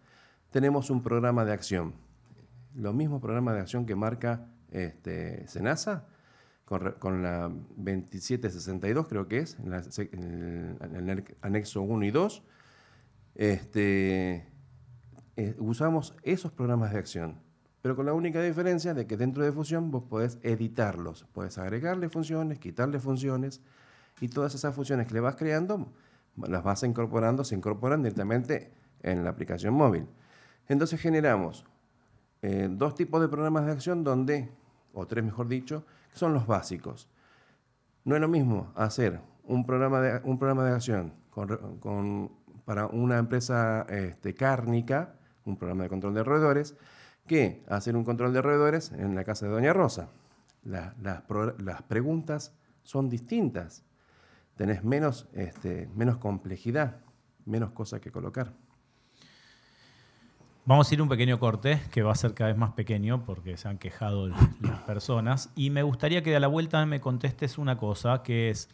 [0.51, 1.93] tenemos un programa de acción.
[2.75, 6.05] Lo mismo programa de acción que marca este, SENASA,
[6.65, 12.43] con, la 2762, creo que es, en, el anexo 1 y 2,
[13.35, 14.47] este,
[15.35, 17.41] eh, usamos esos programas de acción,
[17.81, 22.07] pero con la única diferencia de que dentro de Fusión vos podés editarlos, podés agregarle
[22.07, 23.61] funciones, quitarle funciones,
[24.21, 25.91] y todas esas funciones que le vas creando,
[26.37, 30.07] las vas incorporando, se incorporan directamente en la aplicación móvil.
[30.69, 31.65] Entonces generamos
[32.43, 34.49] eh, dos tipos de programas de acción donde,
[34.93, 37.09] o tres mejor dicho, son los básicos.
[38.05, 41.13] No es lo mismo hacer un programa de, un programa de acción
[42.63, 46.77] para una empresa este, cárnica, un programa de control de roedores,
[47.25, 50.09] que hacer un control de roedores en la casa de Doña Rosa.
[50.63, 52.53] las preguntas
[52.83, 53.83] son distintas.
[54.61, 56.97] Tenés menos, este, menos complejidad,
[57.45, 58.53] menos cosas que colocar.
[60.65, 63.57] Vamos a ir un pequeño corte que va a ser cada vez más pequeño porque
[63.57, 65.49] se han quejado las personas.
[65.55, 68.69] Y me gustaría que a la vuelta me contestes una cosa que es,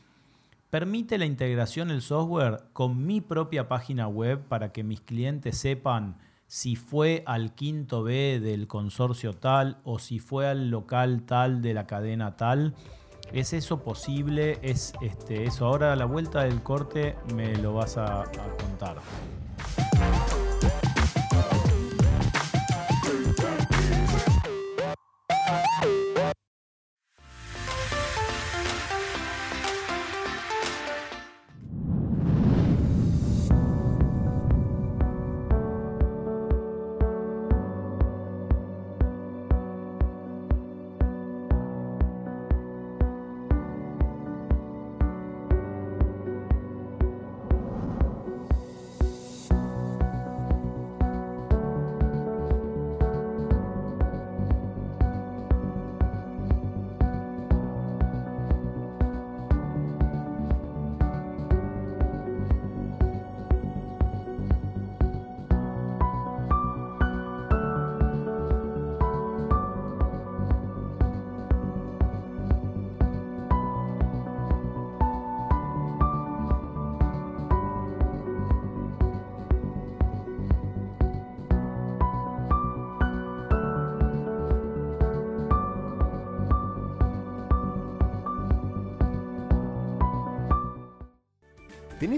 [0.69, 6.17] ¿permite la integración el software con mi propia página web para que mis clientes sepan
[6.47, 11.73] si fue al quinto B del consorcio tal o si fue al local tal de
[11.73, 12.75] la cadena tal?
[13.33, 14.57] ¿Es eso posible?
[14.61, 15.65] ¿Es este, eso?
[15.65, 18.23] Ahora a la vuelta del corte me lo vas a
[18.59, 18.97] contar.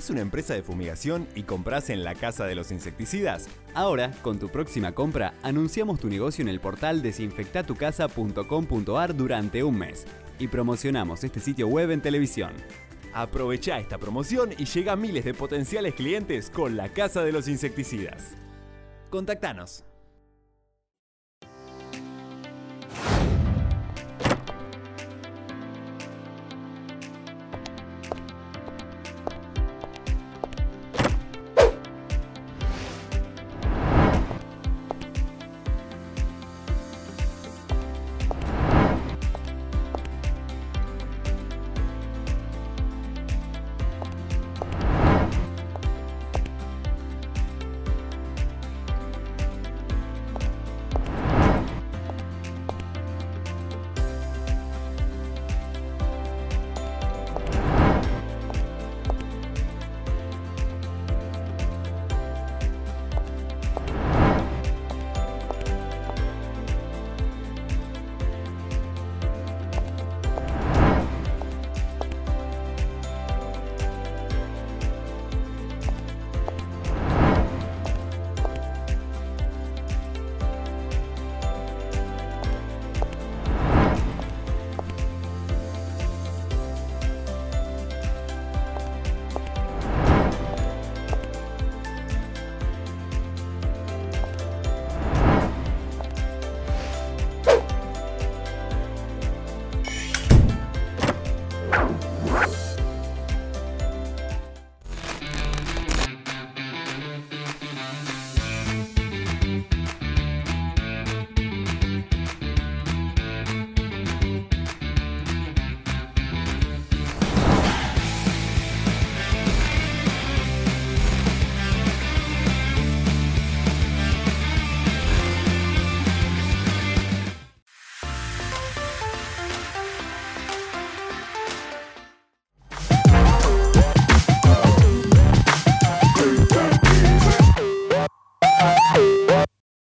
[0.10, 3.48] ¿Tenés una empresa de fumigación y compras en la Casa de los Insecticidas?
[3.76, 10.08] Ahora, con tu próxima compra, anunciamos tu negocio en el portal desinfectatucasa.com.ar durante un mes
[10.40, 12.54] y promocionamos este sitio web en televisión.
[13.14, 17.48] Aprovecha esta promoción y llega a miles de potenciales clientes con la Casa de los
[17.48, 18.34] Insecticidas.
[19.12, 19.86] Contactanos.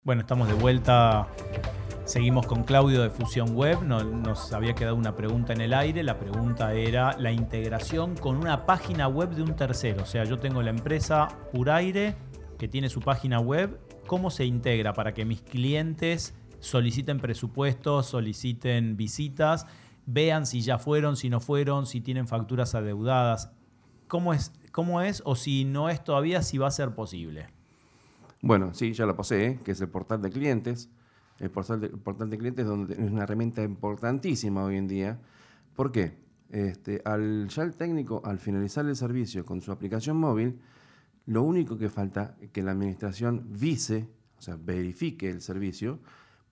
[0.08, 1.28] Bueno, estamos de vuelta.
[2.06, 3.82] Seguimos con Claudio de Fusión Web.
[3.82, 6.02] nos había quedado una pregunta en el aire.
[6.02, 10.04] La pregunta era la integración con una página web de un tercero.
[10.04, 12.16] O sea, yo tengo la empresa Puraire
[12.58, 13.78] que tiene su página web.
[14.06, 19.66] ¿Cómo se integra para que mis clientes soliciten presupuestos, soliciten visitas,
[20.06, 23.50] vean si ya fueron, si no fueron, si tienen facturas adeudadas?
[24.06, 27.57] ¿Cómo es, cómo es o si no es todavía, si va a ser posible?
[28.40, 30.90] Bueno, sí, ya lo posee, que es el portal de clientes.
[31.38, 35.20] El portal de, portal de clientes donde es una herramienta importantísima hoy en día.
[35.74, 36.18] ¿Por qué?
[36.50, 40.60] Este, al, ya el técnico, al finalizar el servicio con su aplicación móvil,
[41.26, 46.00] lo único que falta es que la administración vise, o sea, verifique el servicio.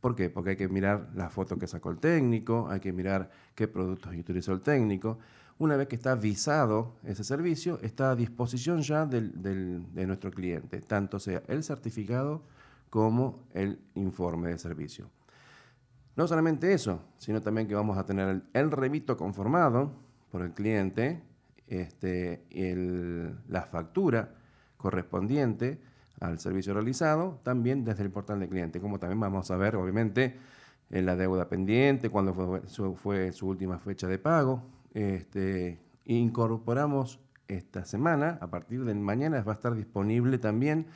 [0.07, 0.31] ¿Por qué?
[0.31, 4.15] Porque hay que mirar la foto que sacó el técnico, hay que mirar qué productos
[4.15, 5.19] utilizó el técnico.
[5.59, 11.19] Una vez que está visado ese servicio, está a disposición ya de nuestro cliente, tanto
[11.19, 12.45] sea el certificado
[12.89, 15.11] como el informe de servicio.
[16.15, 19.91] No solamente eso, sino también que vamos a tener el, remito conformado
[20.31, 21.21] por el cliente,
[21.67, 22.45] este,
[23.49, 24.37] la factura
[24.77, 25.81] correspondiente
[26.21, 30.39] al servicio realizado, también desde el portal de cliente, como también vamos a ver, obviamente,
[30.91, 32.35] en la deuda pendiente, cuándo
[32.97, 34.63] fue su última fecha de pago,
[34.95, 40.87] este, incorporamos esta semana, a partir de mañana va a estar disponible también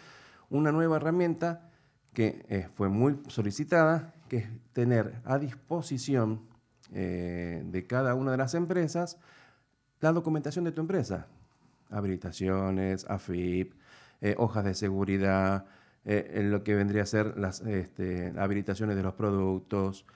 [0.49, 1.71] una nueva herramienta
[2.13, 6.43] que eh, fue muy solicitada, que es tener a disposición
[6.93, 9.19] eh, de cada una de las empresas
[10.01, 11.27] la documentación de tu empresa.
[11.91, 13.75] Habilitaciones, AFIP,
[14.21, 15.67] eh, hojas de seguridad,
[16.03, 20.07] en lo que vendría a ser las este, habilitaciones de los productos.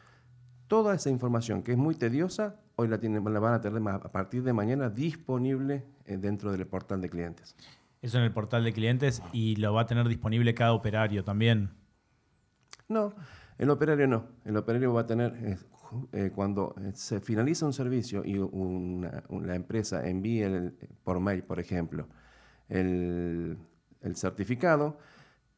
[0.67, 4.13] Toda esa información que es muy tediosa hoy la, tienen, la van a tener a
[4.13, 7.57] partir de mañana disponible eh, dentro del portal de clientes.
[8.03, 11.71] Eso en el portal de clientes y lo va a tener disponible cada operario también.
[12.89, 13.15] No,
[13.57, 14.27] el operario no.
[14.45, 15.59] El operario va a tener, eh,
[16.13, 20.45] eh, cuando se finaliza un servicio y la empresa envíe
[21.03, 22.09] por mail, por ejemplo,
[22.69, 23.57] el,
[24.05, 24.99] el certificado,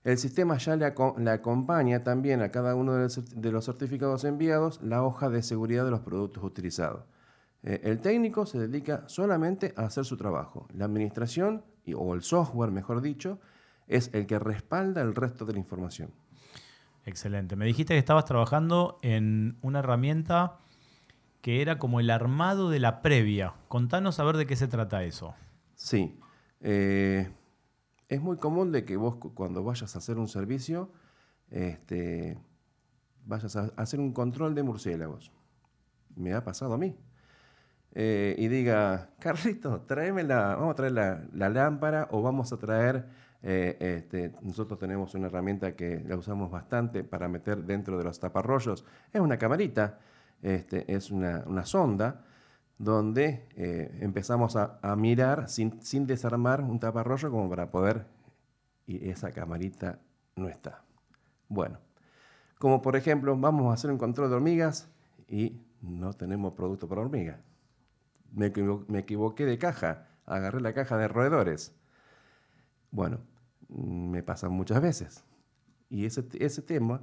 [0.04, 5.28] el sistema ya le, acompaña también a cada uno de los certificados enviados la hoja
[5.28, 7.04] de seguridad de los productos utilizados.
[7.64, 10.68] Eh, el técnico se dedica solamente a hacer su trabajo.
[10.72, 13.40] La administración, o el software, mejor dicho,
[13.88, 16.10] es el que respalda el resto de la información.
[17.04, 17.56] Excelente.
[17.56, 20.58] Me dijiste que estabas trabajando en una herramienta
[21.40, 23.54] que era como el armado de la previa.
[23.68, 25.34] Contanos a ver de qué se trata eso.
[25.74, 26.18] Sí.
[26.60, 27.28] Eh,
[28.08, 30.90] es muy común de que vos cuando vayas a hacer un servicio,
[31.50, 32.38] este,
[33.24, 35.32] vayas a hacer un control de murciélagos.
[36.14, 36.96] Me ha pasado a mí.
[37.98, 43.06] Eh, y diga, Carlito, tráeme la, vamos a traer la, lámpara o vamos a traer,
[43.42, 48.20] eh, este, nosotros tenemos una herramienta que la usamos bastante para meter dentro de los
[48.20, 49.98] taparrollos, es una camarita,
[50.42, 52.22] este, es una, sonda,
[52.78, 58.06] donde eh, empezamos a, mirar sin, desarmar un taparrollo como para poder,
[58.86, 59.98] y esa camarita
[60.36, 60.82] no está.
[61.48, 61.78] Bueno,
[62.58, 64.88] como por ejemplo, vamos a hacer un control de hormigas
[65.28, 67.38] y no tenemos producto para hormigas
[68.36, 71.74] me, equivoqué de caja, agarré la caja de roedores.
[72.90, 73.18] Bueno,
[73.68, 75.24] me pasa muchas veces.
[75.88, 77.02] Y ese, ese tema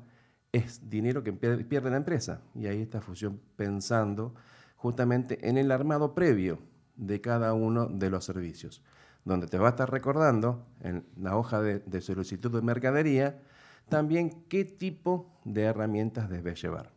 [0.51, 2.41] es dinero que pierde la empresa.
[2.55, 4.35] Y ahí está Fusión pensando
[4.83, 6.59] justamente en el armado previo
[6.97, 8.83] de cada uno de los servicios,
[9.23, 13.39] donde te va a estar recordando en la hoja de, solicitud de mercadería
[13.87, 16.91] también qué tipo de herramientas debes llevar.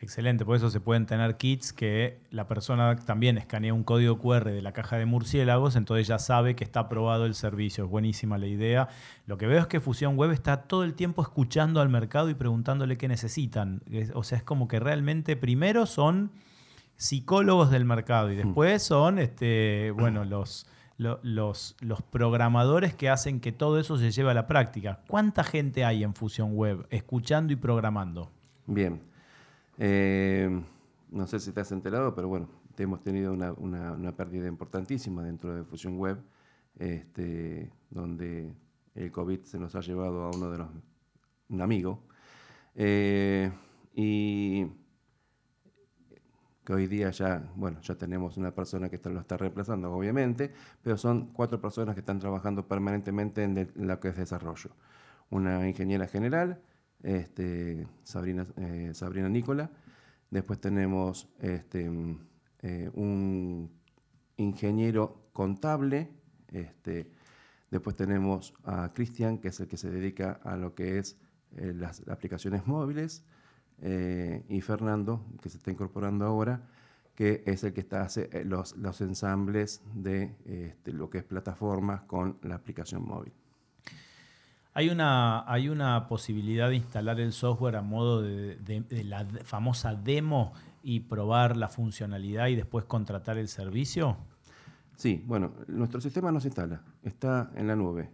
[0.00, 4.46] Excelente, por eso se pueden tener kits que la persona también escanea un código QR
[4.46, 7.84] de la caja de murciélagos, entonces ya sabe que está aprobado el servicio.
[7.84, 8.88] Es buenísima la idea.
[9.26, 12.34] Lo que veo es que Fusión Web está todo el tiempo escuchando al mercado y
[12.34, 13.82] preguntándole qué necesitan.
[14.14, 16.32] O sea, es como que realmente primero son
[16.96, 20.66] psicólogos del mercado y después son este, bueno, los,
[20.96, 25.00] los, los programadores que hacen que todo eso se lleve a la práctica.
[25.08, 28.30] ¿Cuánta gente hay en Fusión Web escuchando y programando?
[28.66, 29.00] Bien.
[29.78, 30.62] Eh,
[31.10, 32.48] no sé si te has enterado, pero bueno,
[32.82, 36.18] hemos tenido una, pérdida importantísima dentro de Fusión Web,
[36.78, 38.54] este, donde
[38.94, 40.68] el COVID se nos ha llevado a uno de los,
[41.48, 42.02] un amigo,
[42.74, 43.50] eh,
[43.94, 44.66] y
[46.64, 50.52] que hoy día ya, bueno, ya tenemos una persona que lo está reemplazando, obviamente,
[50.82, 54.70] pero son cuatro personas que están trabajando permanentemente en, lo que es desarrollo.
[55.30, 56.60] Una ingeniera general,
[57.02, 59.70] este, Sabrina, eh, Sabrina Nicola.
[60.30, 61.90] Después tenemos este,
[62.60, 63.70] eh, un
[64.36, 66.10] ingeniero contable.
[66.52, 67.10] Este,
[67.70, 71.16] después tenemos a Cristian, que es el que se dedica a lo que es
[71.56, 73.24] eh, las aplicaciones móviles.
[73.82, 76.62] Y Fernando, que se está incorporando ahora,
[77.14, 82.02] que es el que está, hace los, los ensambles de este, lo que es plataformas
[82.02, 83.32] con la aplicación móvil.
[84.74, 88.56] Hay una, hay una posibilidad de instalar el software a modo de,
[89.04, 94.16] la famosa demo y probar la funcionalidad y después contratar el servicio.
[94.96, 98.08] Sí, bueno, nuestro sistema no se instala, está en la nube.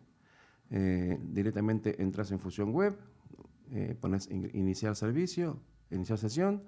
[0.71, 2.99] Eh, directamente entras en Fusión Web,
[3.73, 5.61] eh, pones iniciar servicio,
[5.91, 6.63] iniciar sesión,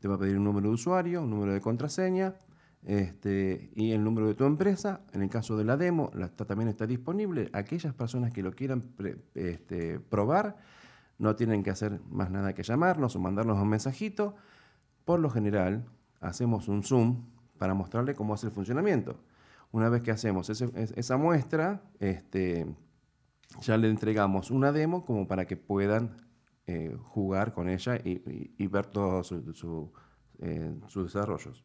[0.00, 2.34] te va a pedir un número de usuario, un número de contraseña,
[2.86, 5.00] este, y el número de tu empresa.
[5.12, 6.10] En el caso de la demo,
[6.46, 7.50] también está disponible.
[7.52, 8.94] Aquellas personas que lo quieran
[9.34, 10.56] este, probar
[11.18, 14.36] no tienen que hacer más nada que llamarnos o mandarnos un mensajito.
[15.04, 15.86] Por lo general,
[16.20, 17.24] hacemos un Zoom
[17.58, 19.18] para mostrarle cómo hace el funcionamiento.
[19.72, 22.66] Una vez que hacemos esa muestra, este,
[23.62, 26.25] ya le entregamos una demo como para que puedan
[26.66, 29.92] eh, jugar con ella y, ver todos su,
[30.40, 31.64] eh, sus desarrollos.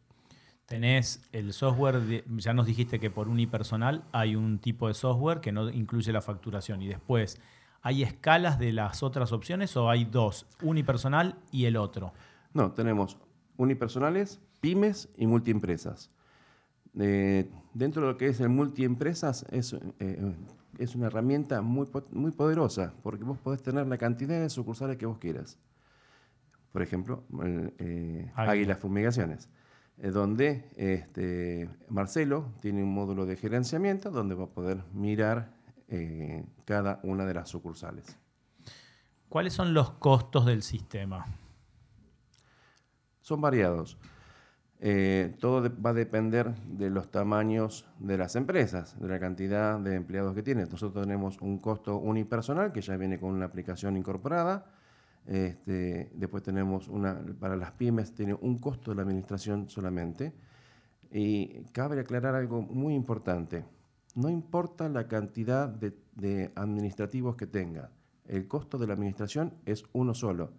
[0.66, 5.52] Tenés el software, ya nos dijiste que por unipersonal hay un tipo de software que
[5.52, 6.82] no incluye la facturación.
[6.82, 7.42] Y después,
[7.82, 12.14] ¿hay escalas de las otras opciones o hay dos, unipersonal y el otro?
[12.54, 13.18] No, tenemos
[13.58, 16.12] unipersonales, pymes y multiempresas.
[17.00, 20.36] Eh, dentro de lo que es el multiempresas es, eh,
[20.78, 25.06] es una herramienta muy, muy poderosa porque vos podés tener la cantidad de sucursales que
[25.06, 25.58] vos quieras.
[26.72, 27.24] Por ejemplo,
[27.78, 29.50] eh, Águila Fumigaciones.
[29.98, 35.54] Eh, donde este, Marcelo tiene un módulo de gerenciamiento donde va a poder mirar
[35.90, 38.18] eh, cada una de las sucursales.
[39.30, 41.26] ¿Cuáles son los costos del sistema?
[43.22, 43.98] Son variados.
[44.84, 49.96] Eh, todo va a depender de los tamaños de las empresas, de la cantidad de
[49.96, 50.68] empleados que tienen.
[50.70, 54.66] Nosotros tenemos un costo unipersonal que ya viene con una aplicación incorporada
[55.26, 60.34] este, después tenemos una, para las pymes, tiene un costo de la administración solamente.
[61.12, 63.66] Y cabe aclarar algo muy importante.
[64.16, 67.92] No importa la cantidad de, administrativos que tenga,
[68.26, 70.52] el costo de la administración es uno solo.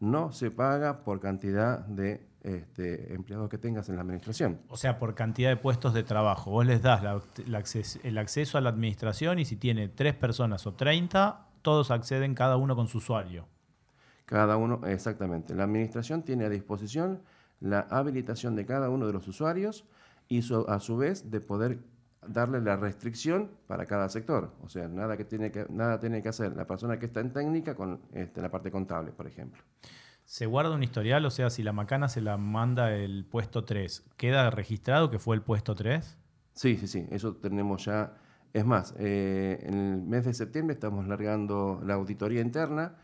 [0.00, 4.60] No se paga por cantidad de este, empleados que tengas en la administración.
[4.68, 6.50] O sea, por cantidad de puestos de trabajo.
[6.50, 7.02] Vos les das
[8.02, 12.56] el acceso a la administración y si tiene tres personas o 30, todos acceden cada
[12.56, 13.46] uno con su usuario.
[14.24, 15.54] Cada uno, exactamente.
[15.54, 17.20] La administración tiene a disposición
[17.60, 19.84] la habilitación de cada uno de los usuarios
[20.28, 21.80] y a su vez de poder
[22.26, 24.52] darle la restricción para cada sector.
[24.62, 27.32] O sea, nada, que tiene, que, nada tiene que hacer la persona que está en
[27.32, 29.62] técnica con este, la parte contable, por ejemplo.
[30.24, 34.10] Se guarda un historial, o sea, si la macana se la manda el puesto 3,
[34.16, 36.18] ¿queda registrado que fue el puesto 3?
[36.52, 38.14] Sí, sí, sí, eso tenemos ya.
[38.52, 42.96] Es más, eh, en el mes de septiembre estamos largando la auditoría interna.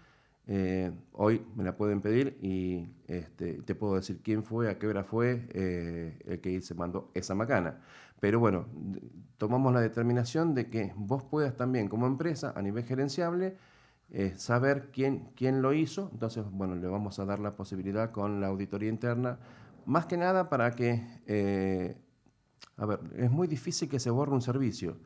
[0.48, 4.86] Eh, hoy me la pueden pedir y este, te puedo decir quién fue, a qué
[4.86, 7.80] hora fue eh, el que se mandó esa macana.
[8.20, 8.66] Pero bueno,
[9.38, 13.56] tomamos la determinación de que vos puedas también como empresa a nivel gerenciable
[14.36, 16.08] saber quién, quién lo hizo.
[16.12, 19.38] Entonces, bueno, le vamos a dar la posibilidad con la auditoría interna,
[19.84, 21.96] más que nada para que
[22.76, 24.98] a ver, es muy difícil que se borre un servicio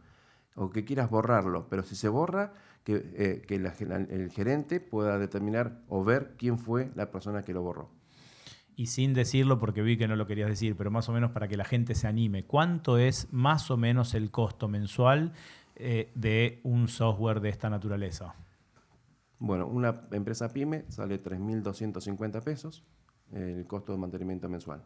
[0.56, 2.52] o que quieras borrarlo, pero si se borra,
[2.84, 7.90] que, eh, el gerente pueda determinar o ver quién fue la persona que lo borró.
[8.76, 11.48] Y sin decirlo, porque vi que no lo querías decir, pero más o menos para
[11.48, 15.32] que la gente se anime, ¿cuánto es más o menos el costo mensual
[15.76, 18.34] eh, de un software de esta naturaleza?
[19.38, 22.84] Bueno, una empresa pyme sale 3.250 pesos
[23.32, 24.82] el costo de mantenimiento mensual.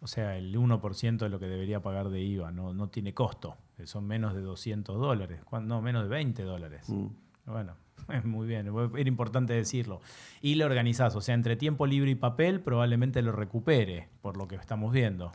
[0.00, 3.56] O sea, el 1% de lo que debería pagar de IVA no, no tiene costo.
[3.84, 5.40] Son menos de 200 dólares.
[5.62, 6.88] No, menos de 20 dólares.
[6.88, 7.06] Mm.
[7.46, 7.74] Bueno,
[8.24, 8.68] muy bien.
[8.68, 10.00] Era importante decirlo.
[10.40, 11.16] Y lo organizás.
[11.16, 15.32] O sea, entre tiempo libre y papel probablemente lo recupere, por lo que estamos viendo.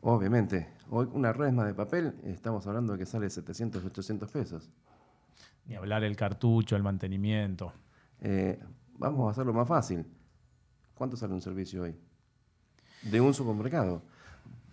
[0.00, 0.68] Obviamente.
[0.90, 4.70] Hoy una resma de papel, estamos hablando de que sale 700, 800 pesos.
[5.66, 7.74] Ni hablar el cartucho, el mantenimiento.
[8.20, 8.58] Eh,
[8.96, 10.06] vamos a hacerlo más fácil.
[10.94, 11.94] ¿Cuánto sale un servicio hoy?
[13.02, 14.02] De un supermercado.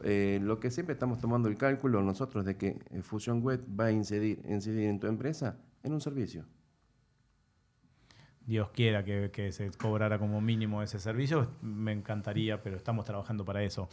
[0.04, 3.86] Eh, lo que siempre estamos tomando el cálculo nosotros de que eh, Fusion Web va
[3.86, 6.46] a incidir, incidir en tu empresa en un servicio.
[8.46, 13.64] Dios quiera que, se cobrara como mínimo ese servicio, me encantaría, pero estamos trabajando para
[13.64, 13.90] eso.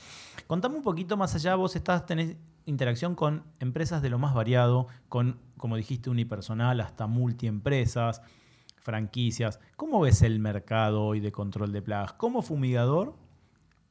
[0.47, 4.89] Contame un poquito más allá, vos estás, tenés interacción con empresas de lo más variado,
[5.09, 8.21] con, como dijiste, unipersonal hasta multiempresas,
[8.77, 9.59] franquicias.
[9.77, 12.13] ¿Cómo ves el mercado hoy de control de plagas?
[12.13, 13.15] Como fumigador,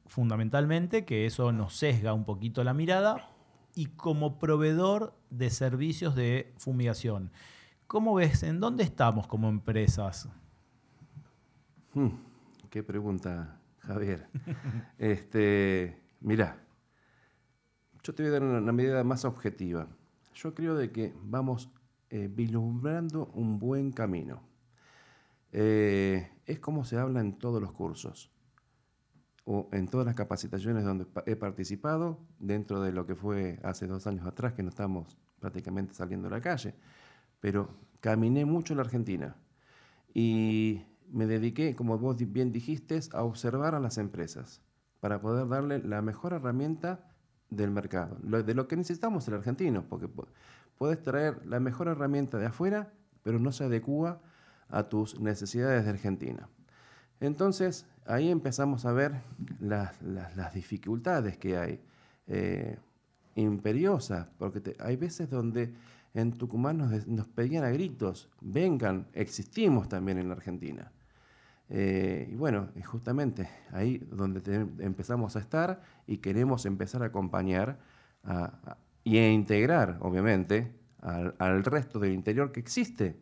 [0.06, 3.28] fundamentalmente, que eso nos sesga un poquito la mirada,
[3.74, 7.30] y como proveedor de servicios de fumigación.
[7.86, 8.42] ¿Cómo ves?
[8.42, 10.28] ¿En dónde estamos como empresas?
[11.94, 12.08] Hmm,
[12.70, 14.28] qué pregunta, Javier.
[14.98, 16.58] este, mirá,
[18.02, 19.88] yo te voy a dar una, medida más objetiva.
[20.34, 21.70] Yo creo de que vamos
[22.10, 24.42] eh, vislumbrando un buen camino.
[25.52, 28.32] Eh, es como se habla en todos los cursos
[29.44, 34.06] o en todas las capacitaciones donde he participado, dentro de lo que fue hace dos
[34.06, 36.74] años atrás, que no estamos prácticamente saliendo a la calle,
[37.40, 37.68] pero
[38.00, 39.36] caminé mucho en la Argentina
[40.14, 44.62] y me dediqué, como vos bien dijiste, a observar a las empresas
[45.00, 47.12] para poder darle la mejor herramienta
[47.50, 50.08] del mercado, de lo que necesitamos el argentino, porque
[50.78, 54.22] puedes traer la mejor herramienta de afuera, pero no se adecua
[54.68, 56.48] a tus necesidades de Argentina.
[57.20, 59.12] Entonces, ahí empezamos a ver
[59.60, 61.80] las, dificultades que hay,
[62.26, 62.78] eh,
[63.34, 65.74] imperiosas, porque hay veces donde
[66.14, 70.92] en Tucumán nos, pedían a gritos, vengan, existimos también en la Argentina.
[71.68, 74.42] Eh, y bueno, justamente ahí donde
[74.84, 77.78] empezamos a estar y queremos empezar a acompañar
[79.04, 83.16] y a integrar, obviamente, al, resto del interior que existe.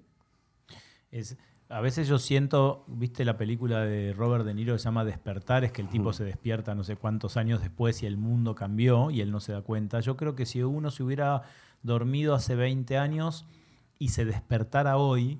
[1.11, 1.37] Es,
[1.71, 5.63] a veces yo siento, viste la película de Robert De Niro que se llama Despertar,
[5.63, 9.13] es que el tipo se despierta no sé cuántos años después y el mundo cambió
[9.13, 10.01] y él no se da cuenta.
[10.01, 11.43] Yo creo que si uno se hubiera
[11.83, 13.47] dormido hace 20 años
[14.01, 15.39] y se despertara hoy,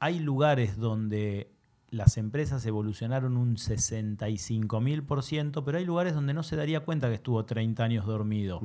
[0.00, 1.52] hay lugares donde
[1.90, 6.80] las empresas evolucionaron un 65 mil por ciento, pero hay lugares donde no se daría
[6.80, 8.62] cuenta que estuvo 30 años dormido.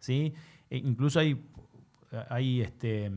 [0.00, 0.34] ¿sí?
[0.68, 1.42] E incluso hay,
[2.28, 3.10] hay este,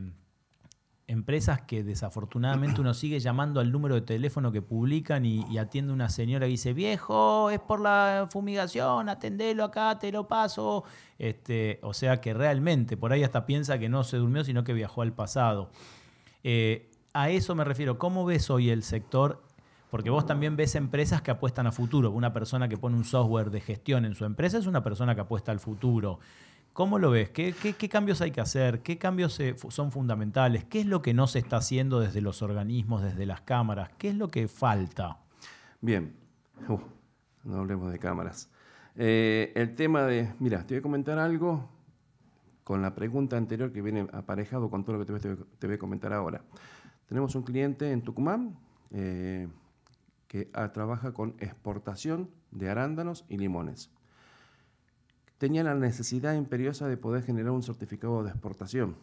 [1.08, 6.08] empresas que desafortunadamente uno sigue llamando al número de teléfono que publican y, atiende una
[6.08, 10.84] señora y dice, viejo, es por la fumigación, atendelo acá, te lo paso.
[11.18, 14.72] Este, o sea que realmente por ahí hasta piensa que no se durmió, sino que
[14.72, 15.70] viajó al pasado.
[16.42, 17.98] Eh, a eso me refiero.
[17.98, 19.42] ¿Cómo ves hoy el sector?
[19.90, 22.10] Porque vos también ves empresas que apuestan a futuro.
[22.10, 25.22] Una persona que pone un software de gestión en su empresa es una persona que
[25.22, 26.18] apuesta al futuro.
[26.76, 27.30] ¿Cómo lo ves?
[27.30, 27.54] ¿Qué,
[27.90, 28.82] cambios hay que hacer?
[28.82, 30.66] ¿Qué cambios son fundamentales?
[30.66, 33.88] ¿Qué es lo que no se está haciendo desde los organismos, desde las cámaras?
[33.96, 35.16] ¿Qué es lo que falta?
[35.80, 36.14] Bien,
[37.44, 38.50] no hablemos de cámaras.
[38.94, 41.66] Eh, el tema de, mira, te voy a comentar algo
[42.62, 45.18] con la pregunta anterior que viene aparejado con todo lo que
[45.58, 46.42] te, voy a comentar ahora.
[47.08, 48.54] Tenemos un cliente en Tucumán
[48.90, 49.48] eh,
[50.28, 53.95] que ah, trabaja con exportación de arándanos y limones.
[55.38, 58.96] Tenía la necesidad imperiosa de poder generar un certificado de exportación,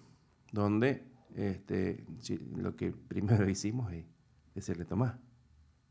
[0.52, 1.04] donde
[1.36, 2.06] este,
[2.56, 4.06] lo que primero hicimos es
[4.56, 5.16] decirle, Tomás,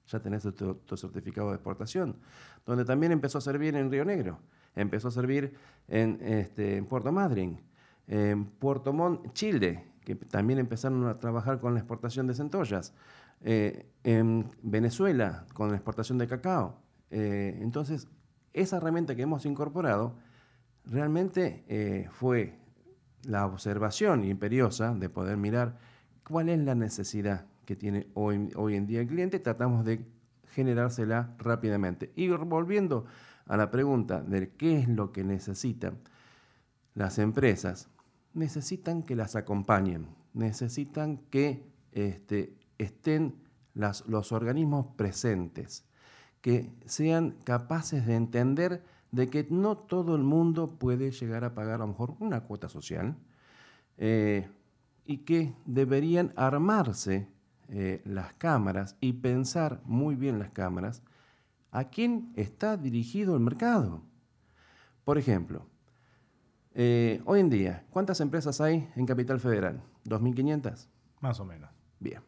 [0.07, 2.17] ya tenés tu, certificado de exportación,
[2.65, 4.41] donde también empezó a servir en Río Negro,
[4.75, 5.55] empezó a servir
[5.89, 7.61] en, este, en Puerto Madryn,
[8.07, 12.95] en Puerto Montt, Chile, que también empezaron a trabajar con la exportación de centollas,
[13.45, 16.79] eh, en Venezuela con la exportación de cacao.
[17.11, 18.09] Eh, entonces,
[18.53, 20.17] esa herramienta que hemos incorporado
[20.85, 22.59] realmente eh, fue
[23.25, 25.79] la observación imperiosa de poder mirar
[26.27, 30.05] cuál es la necesidad que tiene hoy, hoy en día el cliente, tratamos de
[30.53, 32.13] generársela rápidamente.
[32.17, 33.07] Y volviendo
[33.47, 35.99] a la pregunta de qué es lo que necesitan
[36.95, 37.89] las empresas,
[38.35, 43.37] necesitan que las acompañen, necesitan que este, estén
[43.75, 45.85] los organismos presentes,
[46.41, 51.77] que sean capaces de entender de que no todo el mundo puede llegar a pagar
[51.77, 53.15] a lo mejor una cuota social
[53.99, 54.49] eh,
[55.05, 57.29] y que deberían armarse
[57.69, 61.03] eh, las cámaras y pensar muy bien las cámaras
[61.71, 64.03] a quién está dirigido el mercado.
[65.05, 65.67] Por ejemplo,
[66.75, 69.83] eh, hoy en día, ¿cuántas empresas hay en Capital Federal?
[70.07, 70.89] ¿2.500?
[71.21, 71.71] Más o menos.
[72.01, 72.23] Bien.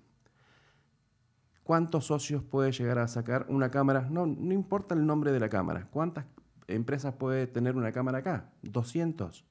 [1.62, 4.07] ¿Cuántos socios puede llegar a sacar una cámara?
[4.11, 5.89] No, no importa el nombre de la cámara.
[5.91, 6.26] ¿Cuántas
[6.69, 8.51] empresas puede tener una cámara acá?
[8.62, 9.45] ¿200?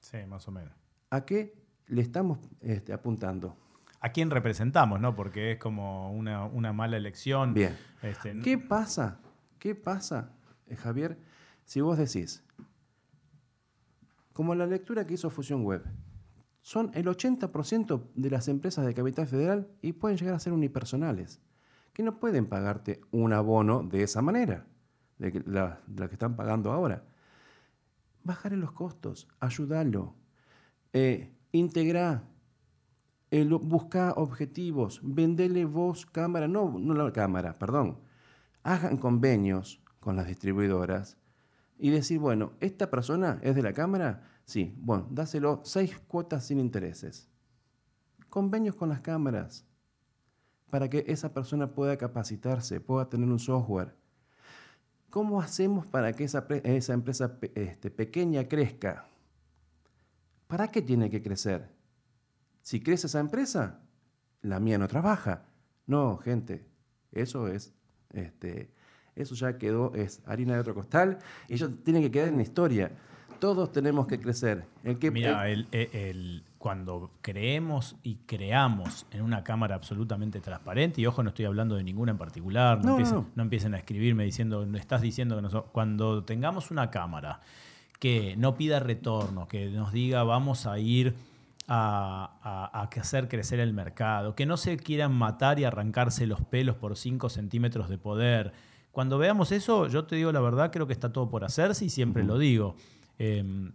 [0.00, 0.74] Sí, más o menos.
[1.10, 1.54] ¿A qué
[1.86, 3.56] le estamos este, apuntando?
[4.00, 5.14] ¿A quién representamos, no?
[5.14, 7.54] Porque es como una, mala elección.
[7.54, 7.76] Bien.
[8.02, 9.20] Este, ¿Qué pasa?
[9.58, 10.32] ¿Qué pasa,
[10.66, 11.18] eh, Javier,
[11.64, 12.42] si vos decís,
[14.32, 15.84] como la lectura que hizo Fusión Web,
[16.62, 21.40] son el 80% de las empresas de capital federal y pueden llegar a ser unipersonales,
[21.92, 24.66] que no pueden pagarte un abono de esa manera,
[25.30, 27.04] de la, que están pagando ahora.
[28.24, 30.14] Bajar los costos, ayudarlo,
[30.92, 32.24] eh, integrar,
[33.60, 37.98] buscar objetivos, venderle voz, cámara, no, no la cámara, perdón.
[38.62, 41.16] Hagan convenios con las distribuidoras
[41.78, 46.60] y decir, bueno, esta persona es de la cámara, sí, bueno, dáselo seis cuotas sin
[46.60, 47.28] intereses.
[48.28, 49.66] Convenios con las cámaras
[50.70, 53.94] para que esa persona pueda capacitarse, pueda tener un software.
[55.12, 59.04] ¿Cómo hacemos para que esa, esa empresa este, pequeña crezca?
[60.46, 61.68] ¿Para qué tiene que crecer?
[62.62, 63.80] Si crece esa empresa,
[64.40, 65.42] la mía no trabaja.
[65.86, 66.64] No, gente,
[67.12, 67.74] eso es
[68.14, 68.70] este,
[69.14, 72.42] eso ya quedó, es harina de otro costal, y eso tiene que quedar en la
[72.44, 72.90] historia.
[73.42, 74.66] Todos tenemos que crecer.
[74.84, 75.44] El que, Mira,
[76.58, 81.82] cuando creemos y creamos en una cámara absolutamente transparente, y ojo, no estoy hablando de
[81.82, 82.96] ninguna en particular, no,
[83.36, 87.40] empiecen, a escribirme diciendo, no estás diciendo que nosotros, cuando tengamos una cámara
[87.98, 91.16] que no pida retorno, que nos diga vamos a ir
[91.66, 96.76] a, a, hacer crecer el mercado, que no se quieran matar y arrancarse los pelos
[96.76, 98.52] por 5 centímetros de poder,
[98.92, 101.88] cuando veamos eso, yo te digo la verdad, creo que está todo por hacerse y
[101.88, 102.76] siempre lo digo.
[103.18, 103.72] Em,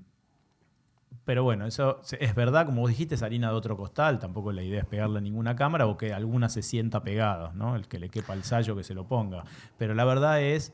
[1.28, 4.64] pero bueno, eso es verdad, como vos dijiste, es harina de otro costal, tampoco la
[4.64, 7.76] idea es pegarle a ninguna cámara o que alguna se sienta pegada, ¿no?
[7.76, 9.44] El que le quepa el sallo que se lo ponga.
[9.78, 10.74] Pero la verdad es,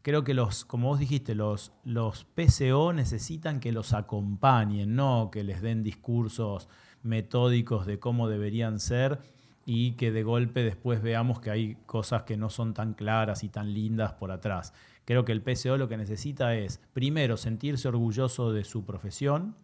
[0.00, 5.44] creo que los, como vos dijiste, los, los PCO necesitan que los acompañen, no que
[5.44, 6.70] les den discursos
[7.02, 9.20] metódicos de cómo deberían ser
[9.64, 13.48] y que de golpe después veamos que hay cosas que no son tan claras y
[13.48, 14.72] tan lindas por atrás.
[15.04, 19.56] Creo que el PCO lo que necesita es, primero, sentirse orgulloso de su profesión,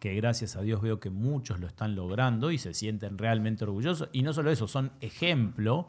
[0.00, 4.08] que gracias a Dios veo que muchos lo están logrando y se sienten realmente orgullosos,
[4.12, 5.86] y no solo eso, son ejemplo,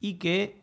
[0.00, 0.62] y que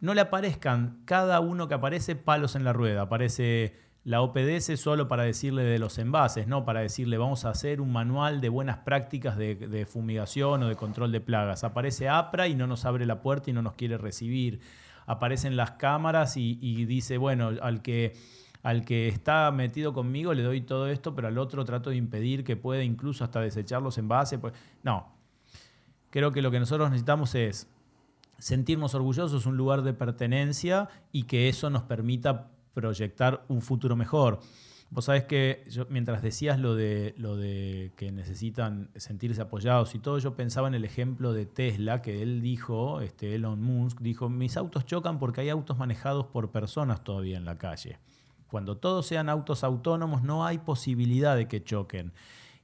[0.00, 5.06] no le aparezcan cada uno que aparece palos en la rueda, aparece la OPDS solo
[5.06, 8.78] para decirle de los envases, no para decirle vamos a hacer un manual de buenas
[8.78, 11.62] prácticas de, fumigación o de control de plagas.
[11.62, 14.60] Aparece APRA y no nos abre la puerta y no nos quiere recibir.
[15.06, 18.14] Aparecen las cámaras y, dice, bueno, al que,
[18.62, 22.44] al que está metido conmigo le doy todo esto, pero al otro trato de impedir
[22.44, 24.38] que pueda incluso hasta desechar los envases.
[24.38, 25.08] Pues, no,
[26.10, 27.68] creo que lo que nosotros necesitamos es
[28.38, 34.40] sentirnos orgullosos, un lugar de pertenencia y que eso nos permita proyectar un futuro mejor.
[34.92, 39.98] Vos sabés que yo, mientras decías lo de, lo de que necesitan sentirse apoyados y
[39.98, 44.28] todo, yo pensaba en el ejemplo de Tesla, que él dijo, este Elon Musk, dijo,
[44.28, 48.00] mis autos chocan porque hay autos manejados por personas todavía en la calle.
[48.48, 52.12] Cuando todos sean autos autónomos no hay posibilidad de que choquen.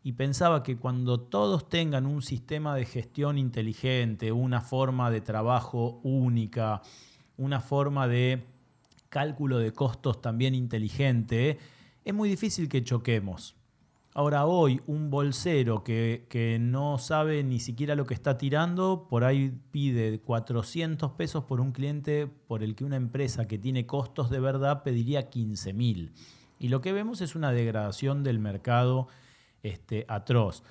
[0.03, 5.99] Y pensaba que cuando todos tengan un sistema de gestión inteligente, una forma de trabajo
[6.03, 6.83] única,
[7.39, 8.45] una forma de
[9.09, 11.59] cálculo de costos también inteligente,
[12.09, 13.55] es muy difícil que choquemos.
[14.15, 19.25] Ahora hoy un bolsero que, que, no sabe ni siquiera lo que está tirando, por
[19.25, 24.31] ahí pide 400 pesos por un cliente por el que una empresa que tiene costos
[24.31, 26.15] de verdad pediría 15 mil.
[26.59, 29.09] Y lo que vemos es una degradación del mercado
[29.63, 30.63] este, atroz.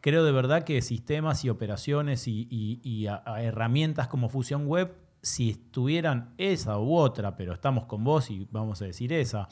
[0.00, 3.06] Creo de verdad que sistemas y operaciones y,
[3.36, 8.80] herramientas como Fusion Web, si estuvieran esa u otra, pero estamos con vos y vamos
[8.80, 9.48] a decir esa,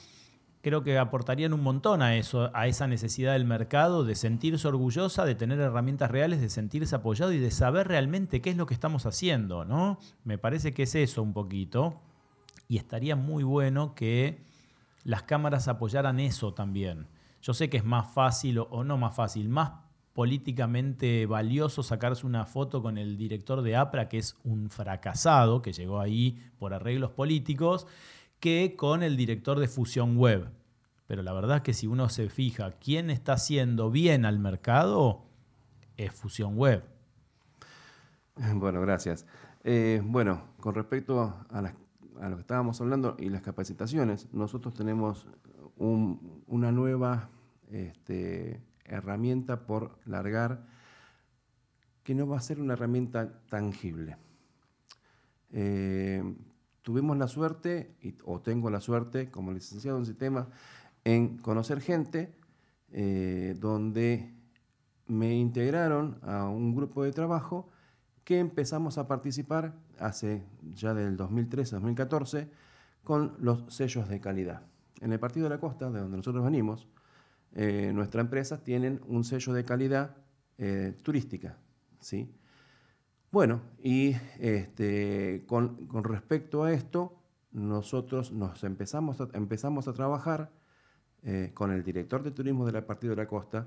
[0.63, 5.25] creo que aportarían un montón a eso, a esa necesidad del mercado de sentirse orgullosa,
[5.25, 8.75] de tener herramientas reales, de sentirse apoyado y de saber realmente qué es lo que
[8.75, 9.99] estamos haciendo, ¿no?
[10.25, 12.01] Me parece que es eso un poquito.
[12.69, 14.41] Y estaría muy bueno que
[15.05, 17.09] las cámaras apoyaran eso también.
[17.43, 19.73] Yo sé que es más fácil o, no más fácil, más
[20.13, 25.73] políticamente valioso sacarse una foto con el director de APRA, que es un fracasado, que
[25.73, 27.87] llegó ahí por arreglos políticos,
[28.43, 30.51] que con el director de Fusión Web.
[31.07, 35.23] Pero la verdad es que si uno se fija quién está haciendo bien al mercado,
[35.97, 36.83] es Fusión Web.
[38.55, 39.27] Bueno, gracias.
[39.63, 41.21] Eh, bueno, con respecto
[41.51, 45.29] a, lo que estábamos hablando y las capacitaciones, nosotros tenemos
[45.77, 47.29] una nueva
[47.71, 50.67] este, herramienta por largar
[52.03, 54.17] que no va a ser una herramienta tangible.
[55.53, 56.25] Eh,
[56.83, 60.49] tuvimos la suerte, o tengo la suerte como licenciado en sistema,
[61.05, 62.35] en conocer gente
[62.93, 64.35] eh, donde
[65.07, 67.69] me integraron a un grupo de trabajo
[68.25, 70.43] que empezamos a participar hace
[70.75, 72.49] ya del 2013-2014
[73.03, 74.63] con los sellos de calidad.
[75.01, 76.87] En el Partido de la Costa, de donde nosotros venimos,
[77.55, 80.17] eh, nuestras empresas tienen un sello de calidad
[80.59, 81.59] eh, turística.
[82.01, 82.33] ¿sí?
[83.33, 87.17] Bueno, y este, con, respecto a esto,
[87.51, 90.53] nosotros nos empezamos a, empezamos a trabajar
[91.23, 93.67] eh, con el director de turismo del Partido de la Costa,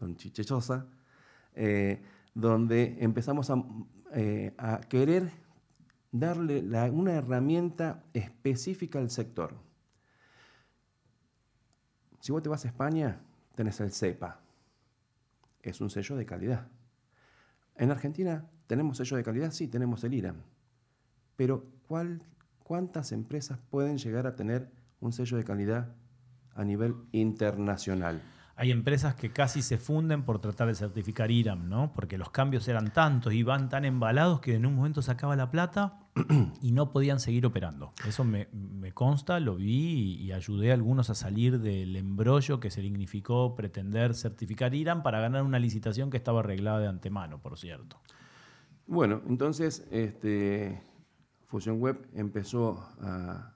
[0.00, 0.88] don Chichechosa,
[1.54, 2.02] eh,
[2.34, 3.62] donde empezamos a,
[4.14, 4.52] eh,
[4.88, 5.30] querer
[6.10, 9.54] darle una herramienta específica al sector.
[12.18, 13.20] Si vos te vas a España,
[13.54, 14.40] tenés el CEPA.
[15.62, 16.66] Es un sello de calidad.
[17.76, 19.52] En Argentina ¿Tenemos sello de calidad?
[19.52, 20.36] Sí, tenemos el IRAM.
[21.36, 21.66] Pero
[22.62, 25.94] ¿cuántas empresas pueden llegar a tener un sello de calidad
[26.54, 28.22] a nivel internacional?
[28.56, 31.92] Hay empresas que casi se funden por tratar de certificar IRAM, ¿no?
[31.92, 35.50] Porque los cambios eran tantos y van tan embalados que en un momento sacaba la
[35.50, 35.98] plata
[36.62, 37.92] y no podían seguir operando.
[38.08, 38.46] Eso me,
[38.94, 44.74] consta, lo vi y, ayudé a algunos a salir del embrollo que significó pretender certificar
[44.74, 48.00] IRAM para ganar una licitación que estaba arreglada de antemano, por cierto.
[48.86, 50.82] Bueno, entonces este,
[51.46, 53.54] Fusion Web empezó a,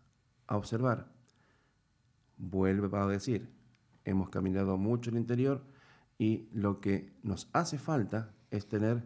[0.48, 1.08] observar,
[2.36, 3.50] vuelve a decir,
[4.04, 5.64] hemos caminado mucho el interior
[6.18, 9.02] y lo que nos hace falta es tener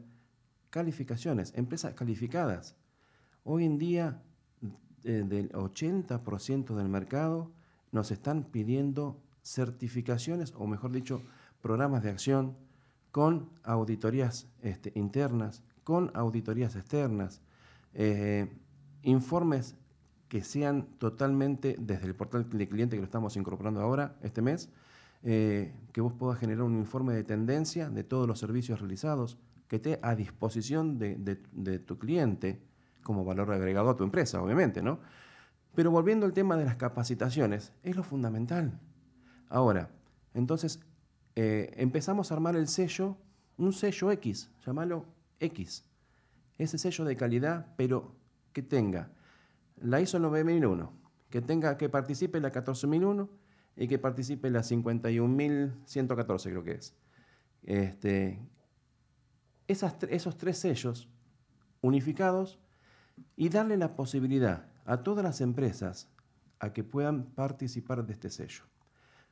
[0.68, 2.76] calificaciones, empresas calificadas.
[3.42, 4.22] Hoy en día,
[5.02, 7.50] del 80% del mercado
[7.90, 11.22] nos están pidiendo certificaciones, o mejor dicho,
[11.62, 12.56] programas de acción
[13.10, 17.40] con auditorías este, internas, con auditorías externas,
[17.94, 18.48] eh,
[19.02, 19.76] informes
[20.28, 24.70] que sean totalmente desde el portal de cliente que lo estamos incorporando ahora, este mes,
[25.22, 29.76] eh, que vos puedas generar un informe de tendencia de todos los servicios realizados, que
[29.76, 32.62] esté a disposición de, tu cliente
[33.02, 35.00] como valor agregado a tu empresa, obviamente, ¿no?
[35.74, 38.78] Pero volviendo al tema de las capacitaciones, es lo fundamental.
[39.48, 39.90] Ahora,
[40.34, 40.80] entonces,
[41.36, 43.16] eh, empezamos a armar el sello,
[43.58, 45.04] un sello X, llámalo
[45.40, 45.84] X.
[46.58, 48.14] Ese sello de calidad, pero
[48.52, 49.10] que tenga
[49.80, 50.92] la ISO 9001,
[51.30, 53.28] que tenga que participe la 14001
[53.76, 56.94] y que participe la 51114, creo que es.
[57.62, 58.40] Este,
[59.66, 61.08] esos tres sellos
[61.80, 62.58] unificados
[63.36, 66.08] y darle la posibilidad a todas las empresas
[66.58, 68.64] a que puedan participar de este sello.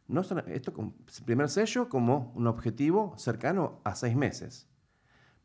[0.07, 0.73] No esto
[1.27, 4.67] primer sello como un objetivo cercano a seis meses.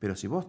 [0.04, 0.46] Pero si vos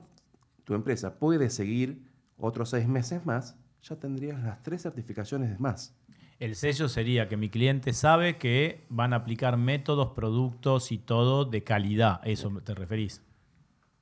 [0.65, 2.03] tu empresa puede seguir
[2.39, 5.97] otros seis meses más, ya tendrías las tres certificaciones más.
[6.41, 11.45] El sello sería que mi cliente sabe que van a aplicar métodos, productos y todo
[11.45, 12.21] de calidad.
[12.25, 13.23] ¿Eso te referís?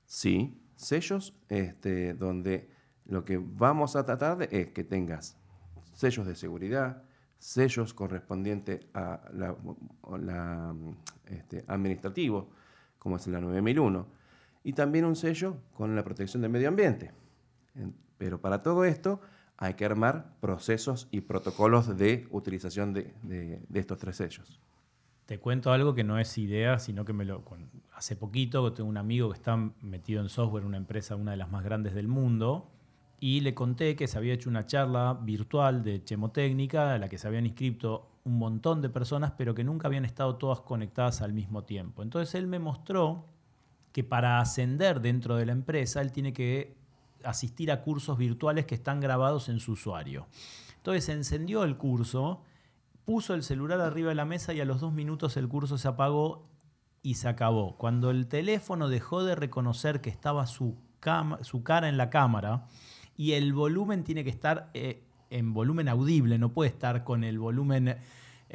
[0.07, 2.71] Sí, sellos este, donde
[3.05, 5.37] lo que vamos a tratar es que tengas
[5.93, 7.03] sellos de seguridad,
[7.39, 10.75] sellos correspondientes a la,
[11.27, 12.49] este, administrativo,
[12.99, 14.22] como es la 9001
[14.65, 17.13] y también un sello con la protección del medio ambiente.
[18.19, 19.21] Pero para todo esto
[19.57, 24.61] hay que armar procesos y protocolos de utilización de, estos tres sellos.
[25.27, 27.43] Te cuento algo que no es idea, sino que me lo
[27.95, 31.51] hace poquito tengo un amigo que está metido en software, una empresa, una de las
[31.51, 32.69] más grandes del mundo,
[33.21, 37.19] y le conté que se había hecho una charla virtual de chemotécnica a la que
[37.19, 41.33] se habían inscrito un montón de personas, pero que nunca habían estado todas conectadas al
[41.33, 42.03] mismo tiempo.
[42.03, 43.27] Entonces él me mostró
[43.93, 46.74] que para ascender dentro de la empresa, él tiene que
[47.24, 50.26] asistir a cursos virtuales que están grabados en su usuario.
[50.76, 52.43] Entonces encendió el curso,
[53.05, 55.88] puso el celular arriba de la mesa y a los dos minutos el curso se
[55.88, 56.49] apagó
[57.03, 57.76] y se acabó.
[57.76, 62.66] Cuando el teléfono dejó de reconocer que estaba su, cara en la cámara
[63.16, 67.38] y el volumen tiene que estar eh, en volumen audible, no puede estar con el
[67.38, 67.99] volumen eh,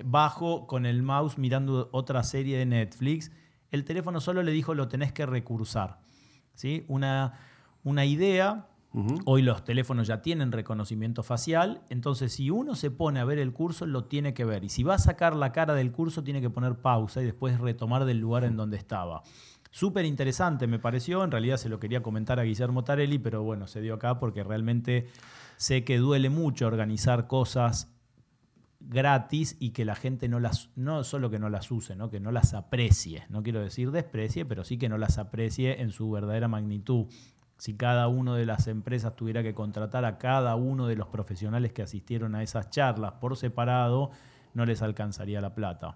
[0.04, 3.32] bajo, con el mouse mirando otra serie de Netflix,
[3.72, 6.00] el teléfono solo le dijo lo tenés que recursar.
[6.54, 6.86] ¿sí?
[6.88, 7.34] Una,
[7.84, 8.68] una idea.
[9.26, 13.54] Hoy los teléfonos ya tienen reconocimiento facial, entonces si uno se pone a ver el
[13.54, 14.64] curso, lo tiene que ver.
[14.64, 17.60] Y si va a sacar la cara del curso, tiene que poner pausa y después
[17.60, 19.22] retomar del lugar en donde estaba.
[19.70, 23.68] Súper interesante me pareció, en realidad se lo quería comentar a Guillermo Tarelli, pero bueno,
[23.68, 25.06] se dio acá porque realmente
[25.58, 27.94] sé que duele mucho organizar cosas
[28.88, 32.10] gratis y que la gente no las, no solo que no las use, ¿no?
[32.10, 33.26] que no las aprecie.
[33.30, 37.08] No quiero decir desprecie, pero sí que no las aprecie en su verdadera magnitud.
[37.58, 41.74] Si cada una de las empresas tuviera que contratar a cada uno de los profesionales
[41.74, 44.12] que asistieron a esas charlas por separado,
[44.54, 45.96] no les alcanzaría la plata.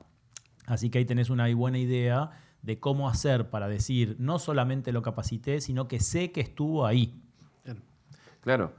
[0.65, 2.31] Así que ahí tenés una buena idea
[2.61, 7.21] de cómo hacer para decir, no solamente lo capacité, sino que sé que estuvo ahí.
[8.41, 8.73] Claro.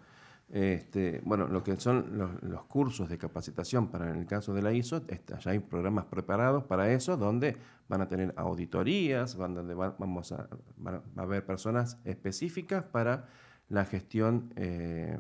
[0.53, 5.03] Este, bueno, lo que son los, cursos de capacitación para el caso de la ISO,
[5.07, 7.57] ya hay programas preparados para eso, donde
[7.89, 10.49] van a tener auditorías, donde vamos a,
[10.85, 13.29] a haber personas específicas para
[13.71, 15.19] la gestión eh,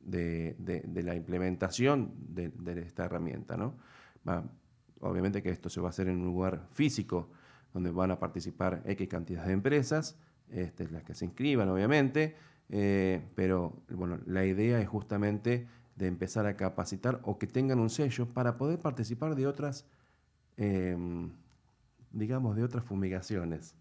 [0.00, 2.50] de, la implementación de,
[2.80, 3.58] esta herramienta.
[3.58, 3.74] ¿no?
[5.00, 7.28] obviamente que esto se va a hacer en un lugar físico,
[7.74, 10.16] donde van a participar X cantidad de empresas,
[10.48, 12.36] este, las que se inscriban, obviamente
[12.68, 17.90] eh, pero bueno, la idea es justamente de empezar a capacitar o que tengan un
[17.90, 19.86] sello para poder participar de otras,
[20.56, 21.30] em,
[22.12, 23.74] digamos, de otras fumigaciones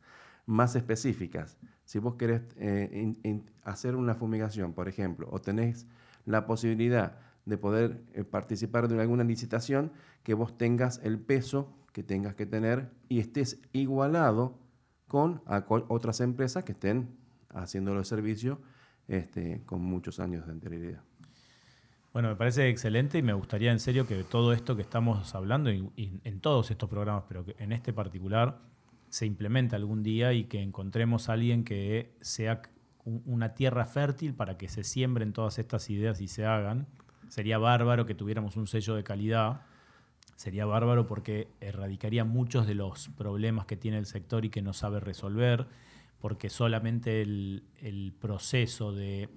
[0.45, 1.57] más específicas.
[1.85, 5.87] Si vos querés eh, hacer una fumigación, por ejemplo, o tenés
[6.25, 9.91] la posibilidad de poder eh, participar de alguna licitación,
[10.23, 14.59] que vos tengas el peso que tengas que tener y estés igualado
[15.07, 17.15] con otras empresas que estén
[17.49, 18.57] haciendo los servicios
[19.07, 21.01] este, con muchos años de anterioridad.
[22.13, 25.69] Bueno, me parece excelente y me gustaría en serio que todo esto que estamos hablando,
[25.69, 28.57] y, en todos estos programas, pero en este particular,
[29.09, 32.61] se implemente algún día y que encontremos a alguien que sea
[33.03, 36.87] una tierra fértil para que se siembren todas estas ideas y se hagan.
[37.27, 39.61] Sería bárbaro que tuviéramos un sello de calidad.
[40.37, 44.73] Sería bárbaro porque erradicaría muchos de los problemas que tiene el sector y que no
[44.73, 45.67] sabe resolver
[46.25, 49.29] porque solamente el, proceso de,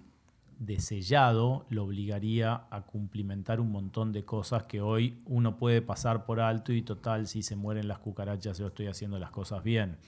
[0.79, 6.41] sellado lo obligaría a cumplimentar un montón de cosas que hoy uno puede pasar por
[6.41, 9.99] alto y total, si se mueren las cucarachas, yo estoy haciendo las cosas bien.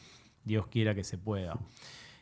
[0.43, 1.59] Dios quiera que se pueda.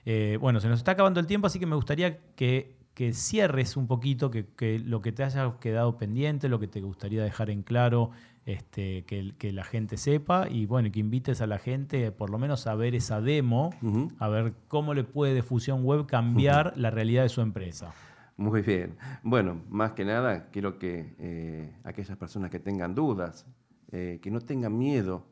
[0.04, 2.74] Eh, bueno, se nos está acabando el tiempo, así que me gustaría que,
[3.12, 7.22] cierres un poquito, que, que, lo que te haya quedado pendiente, lo que te gustaría
[7.22, 8.10] dejar en claro
[8.48, 12.66] este, que, la gente sepa y bueno, que invites a la gente por lo menos
[12.66, 13.74] a ver esa demo,
[14.18, 17.92] a ver cómo le puede Fusión Web cambiar la realidad de su empresa.
[18.38, 18.96] Muy bien.
[19.22, 23.46] Bueno, más que nada, quiero que eh, aquellas personas que tengan dudas,
[23.92, 25.26] eh, que no tengan miedo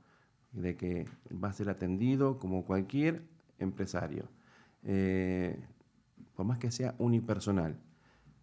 [0.53, 3.23] de que va a ser atendido como cualquier
[3.59, 4.29] empresario,
[4.83, 5.59] eh,
[6.35, 7.79] por más que sea unipersonal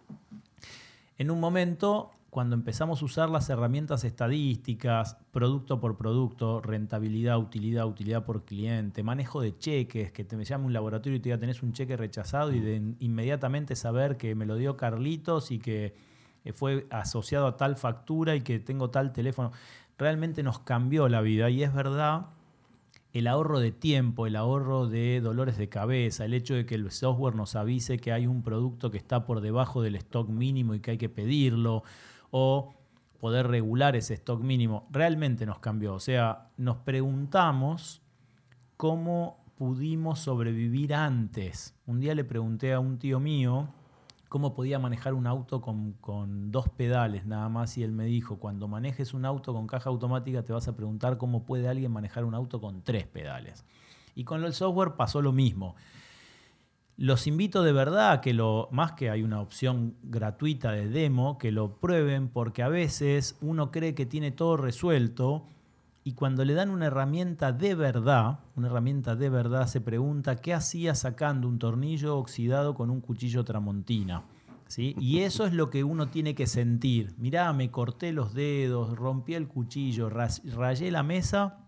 [1.20, 7.86] En un momento cuando empezamos a usar las herramientas estadísticas, producto por producto, rentabilidad, utilidad,
[7.86, 11.38] utilidad por cliente, manejo de cheques, que te me llame un laboratorio y te diga
[11.38, 15.94] tenés un cheque rechazado y de inmediatamente saber que me lo dio Carlitos y que
[16.46, 19.52] eh, fue asociado a tal factura y que tengo tal teléfono,
[19.98, 22.28] realmente nos cambió la vida y es verdad
[23.12, 26.90] el ahorro de tiempo, el ahorro de dolores de cabeza, el hecho de que el
[26.90, 30.80] software nos avise que hay un producto que está por debajo del stock mínimo y
[30.80, 31.82] que hay que pedirlo,
[32.30, 32.74] o
[33.18, 35.94] poder regular ese stock mínimo, realmente nos cambió.
[35.94, 38.00] O sea, nos preguntamos
[38.76, 41.74] cómo pudimos sobrevivir antes.
[41.86, 43.68] Un día le pregunté a un tío mío
[44.30, 48.38] cómo podía manejar un auto con, con, dos pedales nada más y él me dijo,
[48.38, 52.24] cuando manejes un auto con caja automática te vas a preguntar cómo puede alguien manejar
[52.24, 53.64] un auto con tres pedales.
[54.14, 55.74] Y con el software pasó lo mismo.
[56.96, 61.36] Los invito de verdad a que lo, más que hay una opción gratuita de demo,
[61.36, 65.44] que lo prueben porque a veces uno cree que tiene todo resuelto
[66.02, 70.54] y cuando le dan una herramienta de verdad, una herramienta de verdad, se pregunta qué
[70.54, 74.22] hacía sacando un tornillo oxidado con un cuchillo tramontina.
[74.66, 74.94] ¿Sí?
[74.98, 77.12] Y eso es lo que uno tiene que sentir.
[77.18, 81.58] Mirá, me corté los dedos, rompí el cuchillo, rayé la mesa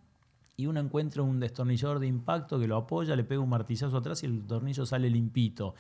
[0.56, 4.22] y uno encuentra un destornillador de impacto que lo apoya, le pega un martillazo atrás
[4.22, 5.74] y el tornillo sale limpito.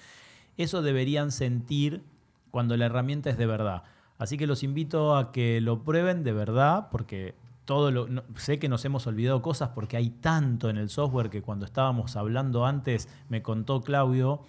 [0.58, 2.02] Eso deberían sentir
[2.50, 3.84] cuando la herramienta es de verdad.
[4.18, 7.34] Así que los invito a que lo prueben de verdad, porque
[7.64, 8.06] todo lo,
[8.36, 12.16] sé que nos hemos olvidado cosas porque hay tanto en el software que cuando estábamos
[12.16, 14.42] hablando antes me contó Claudio,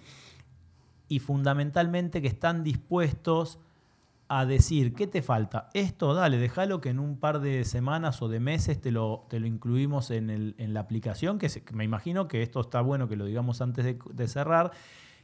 [1.08, 3.58] y fundamentalmente que están dispuestos
[4.28, 5.68] a decir, ¿qué te falta?
[5.74, 9.38] Esto, dale, déjalo que en un par de semanas o de meses te lo, te
[9.38, 13.60] lo incluimos en, la aplicación, que, me imagino que esto está bueno que lo digamos
[13.60, 14.72] antes de, cerrar,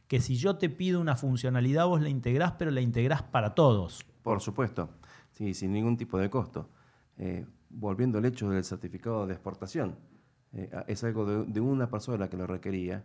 [0.07, 4.05] que si yo te pido una funcionalidad vos la integrás, pero la integrás para todos.
[4.21, 4.91] Por supuesto,
[5.31, 6.69] sí, sin ningún tipo de costo.
[7.17, 9.95] Eh, volviendo al hecho del certificado de exportación,
[10.53, 13.03] eh, es algo de, de, una persona que lo requería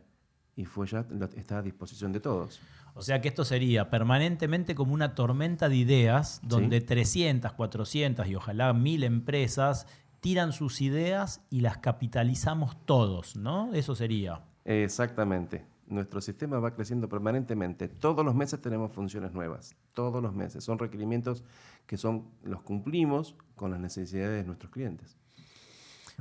[0.56, 1.06] y fue ya
[1.36, 2.60] está a disposición de todos.
[2.94, 8.34] O sea que esto sería permanentemente como una tormenta de ideas donde 300, 400 y
[8.34, 9.86] ojalá mil empresas
[10.20, 13.72] tiran sus ideas y las capitalizamos todos, ¿no?
[13.74, 14.40] Eso sería.
[14.64, 15.64] Exactamente.
[15.88, 17.88] Nuestro sistema va creciendo permanentemente.
[17.88, 19.76] Todos los meses tenemos funciones nuevas.
[19.94, 20.64] Todos los meses.
[20.64, 21.44] Son requerimientos
[21.86, 25.16] que son, los cumplimos con las necesidades de nuestros clientes.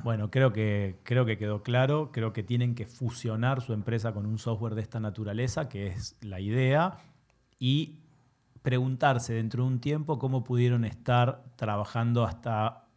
[0.03, 2.11] Bueno, creo que, creo que quedó claro.
[2.11, 6.16] Creo que tienen que fusionar su empresa con un software de esta naturaleza, que es
[6.22, 6.97] la idea,
[7.57, 7.99] y
[8.61, 12.88] preguntarse dentro de un tiempo cómo pudieron estar trabajando hasta,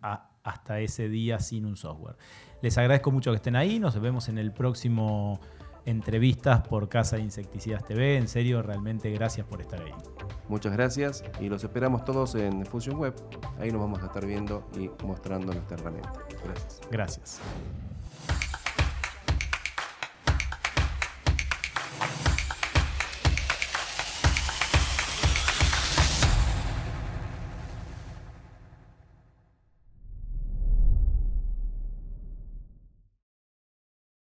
[0.42, 2.16] hasta ese día sin un software.
[2.62, 3.78] Les agradezco mucho que estén ahí.
[3.78, 5.40] Nos vemos en el próximo
[5.88, 8.16] entrevistas por Casa de Insecticidas TV.
[8.16, 9.92] En serio, realmente gracias por estar ahí.
[10.48, 13.14] Muchas gracias y los esperamos todos en Fusion Web.
[13.58, 16.12] Ahí nos vamos a estar viendo y mostrando nuestra herramienta.
[16.44, 16.80] Gracias.
[16.90, 17.40] Gracias.